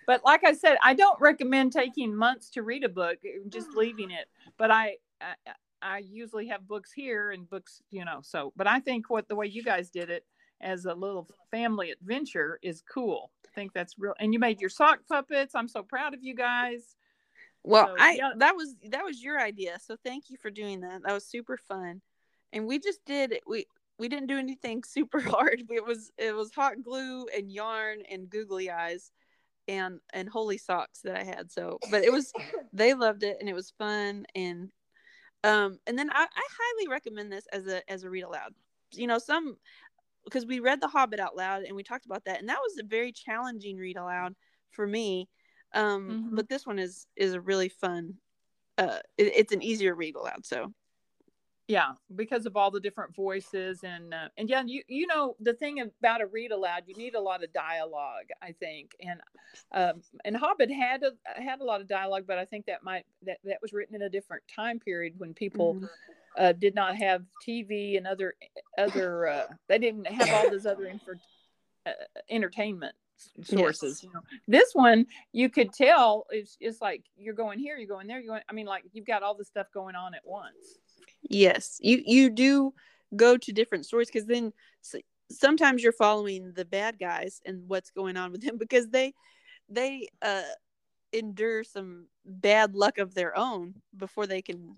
But 0.07 0.23
like 0.25 0.45
I 0.45 0.53
said, 0.53 0.79
I 0.83 0.95
don't 0.95 1.21
recommend 1.21 1.73
taking 1.73 2.15
months 2.15 2.51
to 2.51 2.63
read 2.63 2.85
a 2.85 2.89
book, 2.89 3.19
uh, 3.25 3.49
just 3.49 3.69
leaving 3.77 4.11
it. 4.11 4.27
But 4.59 4.71
I, 4.71 4.97
I, 5.21 5.35
I 5.81 5.99
usually 5.99 6.49
have 6.49 6.67
books 6.67 6.93
here 6.93 7.31
and 7.31 7.49
books, 7.49 7.83
you 7.91 8.05
know. 8.05 8.21
So, 8.23 8.53
but 8.57 8.67
I 8.67 8.81
think 8.81 9.11
what 9.11 9.29
the 9.29 9.37
way 9.37 9.47
you 9.47 9.63
guys 9.63 9.91
did 9.91 10.11
it 10.11 10.25
as 10.61 10.85
a 10.85 10.95
little 10.95 11.29
family 11.51 11.91
adventure 11.91 12.59
is 12.63 12.83
cool. 12.83 13.31
Think 13.55 13.73
that's 13.73 13.99
real. 13.99 14.15
And 14.19 14.33
you 14.33 14.39
made 14.39 14.61
your 14.61 14.71
sock 14.71 15.01
puppets. 15.09 15.55
I'm 15.55 15.69
so 15.69 15.83
proud 15.83 16.15
of 16.15 16.23
you 16.23 16.35
guys. 16.35 16.97
Well, 17.65 17.89
So, 17.89 17.95
I 17.99 18.13
yeah. 18.15 18.31
that 18.39 18.57
was 18.57 18.75
that 18.91 19.05
was 19.05 19.23
your 19.23 19.41
idea. 19.41 19.79
So 19.85 19.97
thank 20.03 20.31
you 20.31 20.37
for 20.37 20.51
doing 20.51 20.81
that. 20.81 21.03
That 21.05 21.13
was 21.13 21.25
super 21.25 21.57
fun. 21.57 22.01
And 22.53 22.67
we 22.67 22.79
just 22.79 23.05
did 23.05 23.33
it. 23.33 23.43
we 23.47 23.67
we 23.99 24.09
didn't 24.09 24.27
do 24.29 24.39
anything 24.39 24.83
super 24.87 25.21
hard. 25.21 25.63
It 25.71 25.85
was 25.85 26.11
it 26.19 26.35
was 26.35 26.53
hot 26.53 26.83
glue 26.83 27.27
and 27.37 27.51
yarn 27.51 28.03
and 28.11 28.29
googly 28.29 28.71
eyes 28.71 29.11
and 29.69 30.01
and 30.13 30.29
holy 30.29 30.59
socks 30.59 31.01
that 31.05 31.17
I 31.17 31.25
had. 31.25 31.53
So, 31.53 31.79
but 31.91 32.03
it 32.05 32.13
was 32.13 32.33
they 32.73 32.95
loved 32.95 33.23
it 33.23 33.37
and 33.41 33.49
it 33.49 33.55
was 33.55 33.73
fun 33.79 34.27
and 34.35 34.71
um 35.45 35.79
and 35.87 35.99
then 35.99 36.11
I, 36.11 36.25
I 36.25 36.47
highly 36.59 36.89
recommend 36.89 37.31
this 37.33 37.47
as 37.53 37.67
a 37.67 37.89
as 37.91 38.03
a 38.03 38.11
read 38.11 38.23
aloud. 38.25 38.55
You 38.95 39.07
know, 39.07 39.19
some 39.19 39.57
because 40.25 40.47
we 40.47 40.61
read 40.61 40.81
The 40.81 40.89
Hobbit 40.89 41.21
out 41.21 41.37
loud 41.37 41.63
and 41.65 41.77
we 41.77 41.83
talked 41.83 42.07
about 42.07 42.25
that 42.25 42.41
and 42.41 42.49
that 42.49 42.61
was 42.61 42.79
a 42.79 42.85
very 42.85 43.13
challenging 43.13 43.77
read 43.77 43.97
aloud 43.97 44.35
for 44.71 44.87
me. 44.87 45.29
Um 45.75 46.21
Mhm. 46.25 46.37
but 46.37 46.49
this 46.49 46.67
one 46.67 46.79
is 46.79 47.07
is 47.17 47.35
a 47.35 47.41
really 47.41 47.69
fun 47.69 48.19
uh 48.79 49.01
it, 49.19 49.33
it's 49.37 49.53
an 49.53 49.63
easier 49.63 49.95
read 49.95 50.17
aloud. 50.17 50.47
So, 50.47 50.73
Yeah, 51.69 51.93
because 52.17 52.45
of 52.45 52.57
all 52.57 52.71
the 52.71 52.81
different 52.81 53.15
voices 53.15 53.85
and 53.85 54.13
uh, 54.13 54.29
and 54.37 54.51
yeah, 54.51 54.63
you 54.67 54.83
you 54.89 55.07
know 55.07 55.37
the 55.41 55.55
thing 55.55 55.81
about 55.81 56.21
a 56.21 56.27
read 56.27 56.51
aloud, 56.51 56.83
you 56.87 56.95
need 56.95 57.15
a 57.15 57.21
lot 57.21 57.45
of 57.45 57.53
dialogue, 57.53 58.27
I 58.43 58.53
think, 58.53 58.97
and 59.01 59.21
um, 59.73 60.03
and 60.25 60.37
Hobbit 60.37 60.71
had 60.71 61.03
a 61.05 61.13
had 61.41 61.61
a 61.61 61.65
lot 61.65 61.81
of 61.81 61.87
dialogue, 61.87 62.25
but 62.27 62.37
I 62.37 62.45
think 62.45 62.67
that 62.67 62.83
might 62.83 63.07
that 63.23 63.39
that 63.45 63.63
was 63.63 63.73
written 63.73 63.95
in 63.95 64.03
a 64.03 64.11
different 64.11 64.43
time 64.49 64.81
period 64.81 65.15
when 65.19 65.35
people 65.35 65.79
mhm. 65.81 65.89
Uh, 66.39 66.53
did 66.53 66.75
not 66.75 66.97
have 66.97 67.23
TV 67.47 67.97
and 67.97 68.07
other 68.07 68.35
other 68.79 69.27
uh, 69.29 69.47
they 69.69 69.79
didn't 69.79 70.07
have 70.07 70.31
all 70.31 70.51
those 70.51 70.67
other 70.67 70.85
infor- 70.85 71.21
uh, 71.87 71.93
entertainment 72.31 72.95
sources. 73.45 74.01
Yes. 74.01 74.03
You 74.03 74.11
know, 74.15 74.21
this 74.49 74.71
one 74.73 75.07
you 75.33 75.49
could 75.49 75.73
tell 75.73 76.27
it's 76.31 76.57
it's 76.61 76.81
like 76.81 77.05
you're 77.17 77.35
going 77.35 77.59
here, 77.59 77.77
you're 77.77 77.87
going 77.89 78.07
there, 78.07 78.19
you're 78.19 78.33
going. 78.33 78.43
I 78.49 78.53
mean, 78.53 78.67
like 78.67 78.85
you've 78.93 79.07
got 79.07 79.23
all 79.23 79.35
the 79.35 79.45
stuff 79.45 79.67
going 79.73 79.95
on 79.95 80.15
at 80.15 80.23
once. 80.25 80.79
Yes, 81.23 81.79
you 81.81 82.03
you 82.05 82.31
do 82.31 82.75
go 83.15 83.37
to 83.37 83.53
different 83.53 83.87
stories 83.87 84.09
because 84.09 84.27
then 84.27 84.53
s- 84.85 85.03
sometimes 85.31 85.83
you're 85.83 85.93
following 85.93 86.53
the 86.55 86.65
bad 86.65 86.99
guys 86.99 87.41
and 87.45 87.69
what's 87.69 87.91
going 87.91 88.17
on 88.17 88.33
with 88.33 88.43
them 88.43 88.57
because 88.59 88.89
they 88.89 89.15
they 89.69 90.09
uh 90.23 90.43
endure 91.13 91.63
some 91.63 92.07
bad 92.25 92.75
luck 92.75 92.97
of 92.99 93.15
their 93.15 93.37
own 93.37 93.75
before 93.97 94.27
they 94.27 94.41
can 94.41 94.75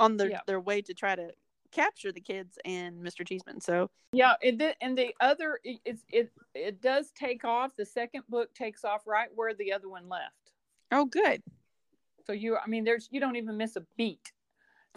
on 0.00 0.16
their 0.16 0.30
Yeah. 0.30 0.40
their 0.46 0.60
way 0.60 0.82
to 0.82 0.94
try 0.94 1.14
to 1.14 1.32
capture 1.70 2.10
the 2.10 2.20
kids 2.20 2.58
and 2.64 3.00
Mr. 3.00 3.26
Cheeseman. 3.26 3.60
So 3.60 3.90
Yeah, 4.12 4.34
and 4.42 4.58
the, 4.60 4.74
and 4.82 4.98
the 4.98 5.14
other 5.20 5.60
it, 5.62 5.80
it's 5.84 6.04
it 6.10 6.32
it 6.54 6.80
does 6.80 7.12
take 7.12 7.44
off. 7.44 7.76
The 7.76 7.86
second 7.86 8.24
book 8.28 8.52
takes 8.54 8.84
off 8.84 9.06
right 9.06 9.28
where 9.34 9.54
the 9.54 9.72
other 9.72 9.88
one 9.88 10.08
left. 10.08 10.52
oh 10.90 11.04
good. 11.04 11.42
So 12.26 12.32
you, 12.32 12.56
I 12.56 12.66
mean, 12.68 12.84
there's 12.84 13.08
you 13.10 13.20
don't 13.20 13.36
even 13.36 13.56
miss 13.56 13.76
a 13.76 13.82
beat. 13.96 14.32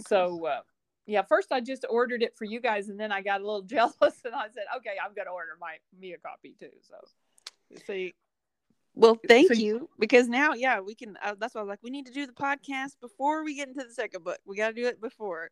So 0.08 0.46
uh, 0.46 0.62
yeah, 1.06 1.22
first 1.22 1.52
I 1.52 1.60
just 1.62 1.86
ordered 1.90 2.24
it 2.24 2.36
for 2.36 2.46
you 2.46 2.60
guys, 2.60 2.90
and 2.90 3.00
then 3.00 3.12
I 3.12 3.22
got 3.22 3.42
a 3.42 3.46
little 3.46 3.62
jealous, 3.76 4.22
and 4.26 4.34
I 4.34 4.48
said, 4.50 4.66
okay, 4.78 4.96
I'm 5.04 5.14
gonna 5.14 5.32
order 5.32 5.58
my 5.60 5.76
me 6.00 6.14
a 6.14 6.18
copy 6.18 6.56
too. 6.60 6.72
So 6.82 6.96
see, 7.86 8.14
Well, 8.96 9.20
thank 9.28 9.48
So- 9.48 9.54
you 9.56 9.90
because 10.00 10.28
now, 10.28 10.54
yeah, 10.54 10.80
we 10.80 10.94
can. 10.96 11.18
Uh, 11.24 11.36
that's 11.40 11.56
why 11.56 11.62
I 11.62 11.64
was 11.64 11.70
like, 11.70 11.84
we 11.84 11.90
need 11.90 12.06
to 12.06 12.12
do 12.14 12.26
the 12.28 12.34
podcast 12.34 13.00
before 13.02 13.44
we 13.44 13.56
get 13.56 13.68
into 13.68 13.84
the 13.84 13.94
second 13.94 14.24
book. 14.24 14.40
We 14.46 14.56
got 14.56 14.70
to 14.70 14.74
do 14.74 14.88
it 14.88 15.02
before. 15.02 15.50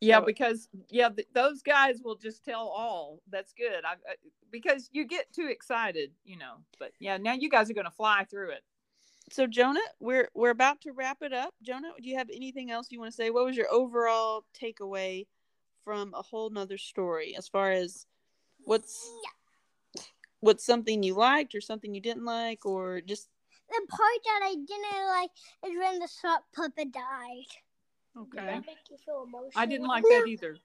yeah, 0.00 0.18
So- 0.20 0.24
because 0.26 0.68
yeah, 0.90 1.10
th- 1.10 1.28
those 1.32 1.62
guys 1.62 2.00
will 2.02 2.16
just 2.16 2.44
tell 2.44 2.66
all. 2.68 3.20
That's 3.30 3.52
good. 3.52 3.84
I, 3.84 3.92
I 3.92 4.14
because 4.50 4.88
you 4.92 5.04
get 5.04 5.32
too 5.32 5.46
excited, 5.46 6.12
you 6.24 6.36
know. 6.38 6.56
But 6.78 6.92
yeah, 6.98 7.18
now 7.18 7.34
you 7.34 7.48
guys 7.48 7.70
are 7.70 7.74
gonna 7.74 7.90
fly 7.90 8.24
through 8.24 8.50
it. 8.50 8.64
So 9.30 9.46
Jonah, 9.46 9.80
we're 10.00 10.28
we're 10.34 10.50
about 10.50 10.80
to 10.82 10.92
wrap 10.92 11.18
it 11.22 11.32
up. 11.32 11.54
Jonah, 11.62 11.92
do 12.00 12.08
you 12.08 12.16
have 12.16 12.28
anything 12.34 12.70
else 12.70 12.90
you 12.90 12.98
want 12.98 13.12
to 13.12 13.16
say? 13.16 13.30
What 13.30 13.44
was 13.44 13.56
your 13.56 13.70
overall 13.70 14.44
takeaway 14.60 15.26
from 15.84 16.14
a 16.14 16.22
whole 16.22 16.50
nother 16.50 16.78
story 16.78 17.36
as 17.36 17.46
far 17.48 17.70
as 17.70 18.06
what's 18.64 19.08
what's 20.42 20.66
something 20.66 21.02
you 21.02 21.14
liked 21.14 21.54
or 21.54 21.60
something 21.60 21.94
you 21.94 22.00
didn't 22.02 22.24
like 22.26 22.66
or 22.66 23.00
just 23.00 23.30
The 23.70 23.80
part 23.88 24.20
that 24.26 24.40
I 24.42 24.54
didn't 24.54 25.06
like 25.08 25.30
is 25.64 25.78
when 25.78 25.98
the 26.00 26.08
sock 26.08 26.42
puppet 26.54 26.92
died. 26.92 27.48
Did 28.12 28.26
Okay. 28.34 28.46
that 28.46 28.66
make 28.66 28.84
you 28.90 28.98
feel 29.06 29.22
emotional? 29.24 29.52
I 29.56 29.66
didn't 29.66 29.86
like 29.88 30.04
that 30.04 30.26
either. 30.26 30.58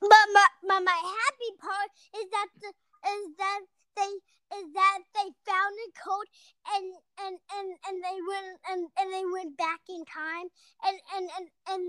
But 0.00 0.26
my, 0.32 0.46
my 0.64 0.80
my 0.80 1.00
happy 1.02 1.50
part 1.60 1.90
is 2.16 2.26
that 2.30 2.48
the 2.62 2.70
is 3.10 3.36
that 3.36 3.60
they 3.96 4.12
is 4.56 4.66
that 4.72 5.00
they 5.14 5.28
found 5.44 5.72
the 5.74 5.90
code 5.98 6.28
and 6.72 6.86
and 7.26 7.36
and 7.58 7.68
and 7.88 7.96
they 8.04 8.18
went 8.30 8.60
and 8.70 8.80
and 8.98 9.08
they 9.12 9.24
went 9.26 9.56
back 9.56 9.80
in 9.88 10.04
time 10.06 10.48
and 10.86 10.96
and 11.16 11.26
and 11.36 11.46
and 11.68 11.82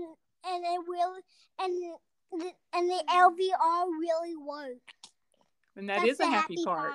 and 0.44 0.60
it 0.64 0.80
really 0.88 1.22
and 1.60 1.72
the, 2.32 2.52
and 2.74 2.90
the 2.90 3.02
LVR 3.08 3.86
really 4.00 4.36
worked. 4.36 4.97
And 5.76 5.88
that 5.88 5.98
That's 6.00 6.10
is 6.12 6.20
a 6.20 6.24
the 6.24 6.28
happy, 6.30 6.56
part. 6.64 6.92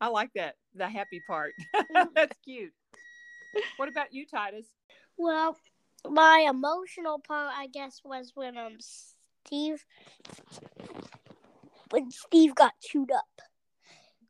I 0.00 0.08
like 0.08 0.30
that. 0.34 0.56
The 0.74 0.88
happy 0.88 1.20
part. 1.26 1.52
That's 2.14 2.36
cute. 2.44 2.72
What 3.76 3.88
about 3.88 4.12
you, 4.12 4.26
Titus? 4.26 4.66
Well, 5.16 5.56
my 6.08 6.46
emotional 6.48 7.18
part, 7.20 7.52
I 7.56 7.66
guess, 7.68 8.00
was 8.04 8.32
when 8.34 8.56
um 8.56 8.76
Steve 8.80 9.84
when 11.90 12.10
Steve 12.10 12.54
got 12.54 12.72
chewed 12.80 13.10
up. 13.12 13.40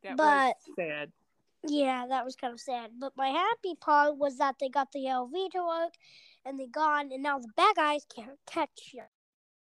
That 0.02 0.16
But- 0.16 0.56
was 0.66 0.74
sad. 0.76 1.12
Yeah, 1.66 2.06
that 2.10 2.26
was 2.26 2.36
kind 2.36 2.52
of 2.52 2.60
sad. 2.60 2.90
But 3.00 3.14
my 3.16 3.28
happy 3.28 3.74
part 3.80 4.18
was 4.18 4.36
that 4.36 4.56
they 4.60 4.68
got 4.68 4.92
the 4.92 5.06
LV 5.06 5.50
to 5.52 5.66
work 5.66 5.94
and 6.44 6.60
they 6.60 6.66
gone, 6.66 7.10
and 7.10 7.22
now 7.22 7.38
the 7.38 7.48
bad 7.56 7.76
guys 7.76 8.04
can't 8.14 8.38
catch 8.46 8.90
you. 8.92 9.04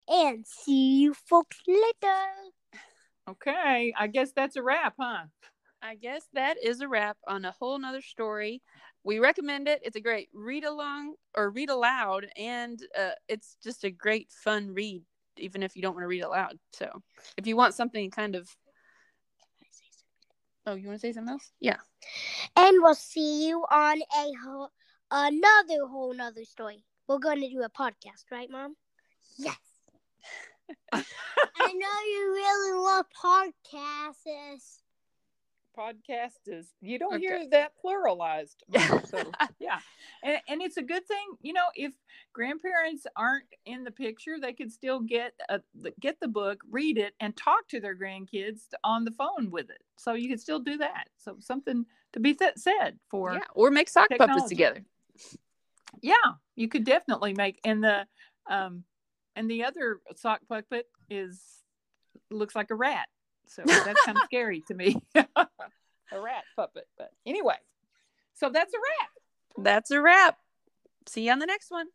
And 0.07 0.45
see 0.47 0.97
you 1.01 1.13
folks 1.13 1.59
later. 1.67 2.23
Okay, 3.27 3.93
I 3.97 4.07
guess 4.07 4.31
that's 4.33 4.55
a 4.55 4.61
wrap, 4.61 4.95
huh? 4.99 5.25
I 5.81 5.95
guess 5.95 6.27
that 6.33 6.57
is 6.63 6.81
a 6.81 6.87
wrap 6.87 7.17
on 7.27 7.45
a 7.45 7.51
whole 7.51 7.77
nother 7.79 8.01
story. 8.01 8.61
We 9.03 9.19
recommend 9.19 9.67
it. 9.67 9.81
It's 9.83 9.95
a 9.95 10.01
great 10.01 10.29
read 10.33 10.63
along 10.63 11.15
or 11.35 11.49
read 11.49 11.69
aloud, 11.69 12.27
and 12.37 12.79
uh, 12.97 13.11
it's 13.27 13.57
just 13.63 13.83
a 13.83 13.91
great 13.91 14.29
fun 14.31 14.73
read, 14.73 15.03
even 15.37 15.63
if 15.63 15.75
you 15.75 15.81
don't 15.81 15.93
want 15.93 16.03
to 16.03 16.07
read 16.07 16.23
aloud. 16.23 16.57
So, 16.73 16.89
if 17.37 17.47
you 17.47 17.55
want 17.55 17.73
something 17.73 18.09
kind 18.11 18.35
of, 18.35 18.49
oh, 20.65 20.75
you 20.75 20.87
want 20.87 20.99
to 21.01 21.07
say 21.07 21.13
something 21.13 21.33
else? 21.33 21.51
Yeah. 21.59 21.77
And 22.55 22.77
we'll 22.81 22.95
see 22.95 23.47
you 23.47 23.65
on 23.71 24.01
a 24.01 24.31
whole, 24.43 24.69
another 25.11 25.87
whole 25.87 26.13
nother 26.13 26.45
story. 26.45 26.83
We're 27.07 27.19
going 27.19 27.41
to 27.41 27.49
do 27.49 27.61
a 27.63 27.69
podcast, 27.69 28.31
right, 28.31 28.49
Mom? 28.49 28.75
Yes. 29.37 29.74
I 30.93 31.73
know 31.73 31.95
you 32.11 32.31
really 32.33 32.79
love 32.79 33.05
podcasts. 33.23 34.79
Podcast 35.77 36.39
is 36.47 36.73
you 36.79 36.97
don't 36.97 37.15
Okay. 37.15 37.19
hear 37.21 37.49
that 37.49 37.73
pluralized. 37.83 38.55
Mom, 38.69 39.03
so 39.05 39.29
yeah, 39.59 39.79
and 40.23 40.39
and 40.47 40.61
it's 40.61 40.77
a 40.77 40.81
good 40.81 41.05
thing. 41.05 41.35
You 41.41 41.51
know, 41.51 41.65
if 41.75 41.91
grandparents 42.31 43.05
aren't 43.17 43.43
in 43.65 43.83
the 43.83 43.91
picture, 43.91 44.37
they 44.39 44.53
could 44.53 44.71
still 44.71 45.01
get 45.01 45.33
a, 45.49 45.59
the- 45.75 45.93
get 45.99 46.17
the 46.21 46.29
book, 46.29 46.61
read 46.71 46.97
it, 46.97 47.13
and 47.19 47.35
talk 47.35 47.67
to 47.69 47.81
their 47.81 47.93
grandkids 47.93 48.61
on 48.85 49.03
the 49.03 49.11
phone 49.11 49.51
with 49.51 49.69
it. 49.69 49.83
So 49.97 50.13
you 50.13 50.29
can 50.29 50.37
still 50.37 50.59
do 50.59 50.77
that. 50.77 51.09
So 51.17 51.35
something 51.41 51.85
to 52.13 52.21
be 52.21 52.33
th- 52.33 52.53
said 52.55 52.97
for 53.09 53.33
yeah. 53.33 53.39
Or 53.53 53.69
make 53.69 53.89
sock 53.89 54.07
puppets 54.17 54.47
together. 54.47 54.81
yeah 56.01 56.15
you 56.55 56.69
could 56.69 56.85
definitely 56.85 57.33
make 57.33 57.59
and 57.65 57.83
the 57.83 58.07
um 58.49 58.85
and 59.35 59.49
the 59.49 59.63
other 59.63 59.99
sock 60.15 60.41
puppet 60.47 60.87
is 61.09 61.41
looks 62.31 62.55
like 62.55 62.71
a 62.71 62.75
rat 62.75 63.07
so 63.47 63.61
that's 63.65 64.03
kind 64.05 64.17
of 64.17 64.23
scary 64.25 64.63
to 64.67 64.73
me 64.73 65.01
a 65.15 65.25
rat 66.13 66.43
puppet 66.55 66.87
but 66.97 67.11
anyway 67.25 67.55
so 68.33 68.49
that's 68.49 68.73
a 68.73 68.77
wrap 68.77 69.09
That's 69.57 69.91
a 69.91 70.01
wrap. 70.01 70.37
See 71.07 71.25
you 71.25 71.31
on 71.31 71.39
the 71.39 71.45
next 71.45 71.71
one. 71.71 71.87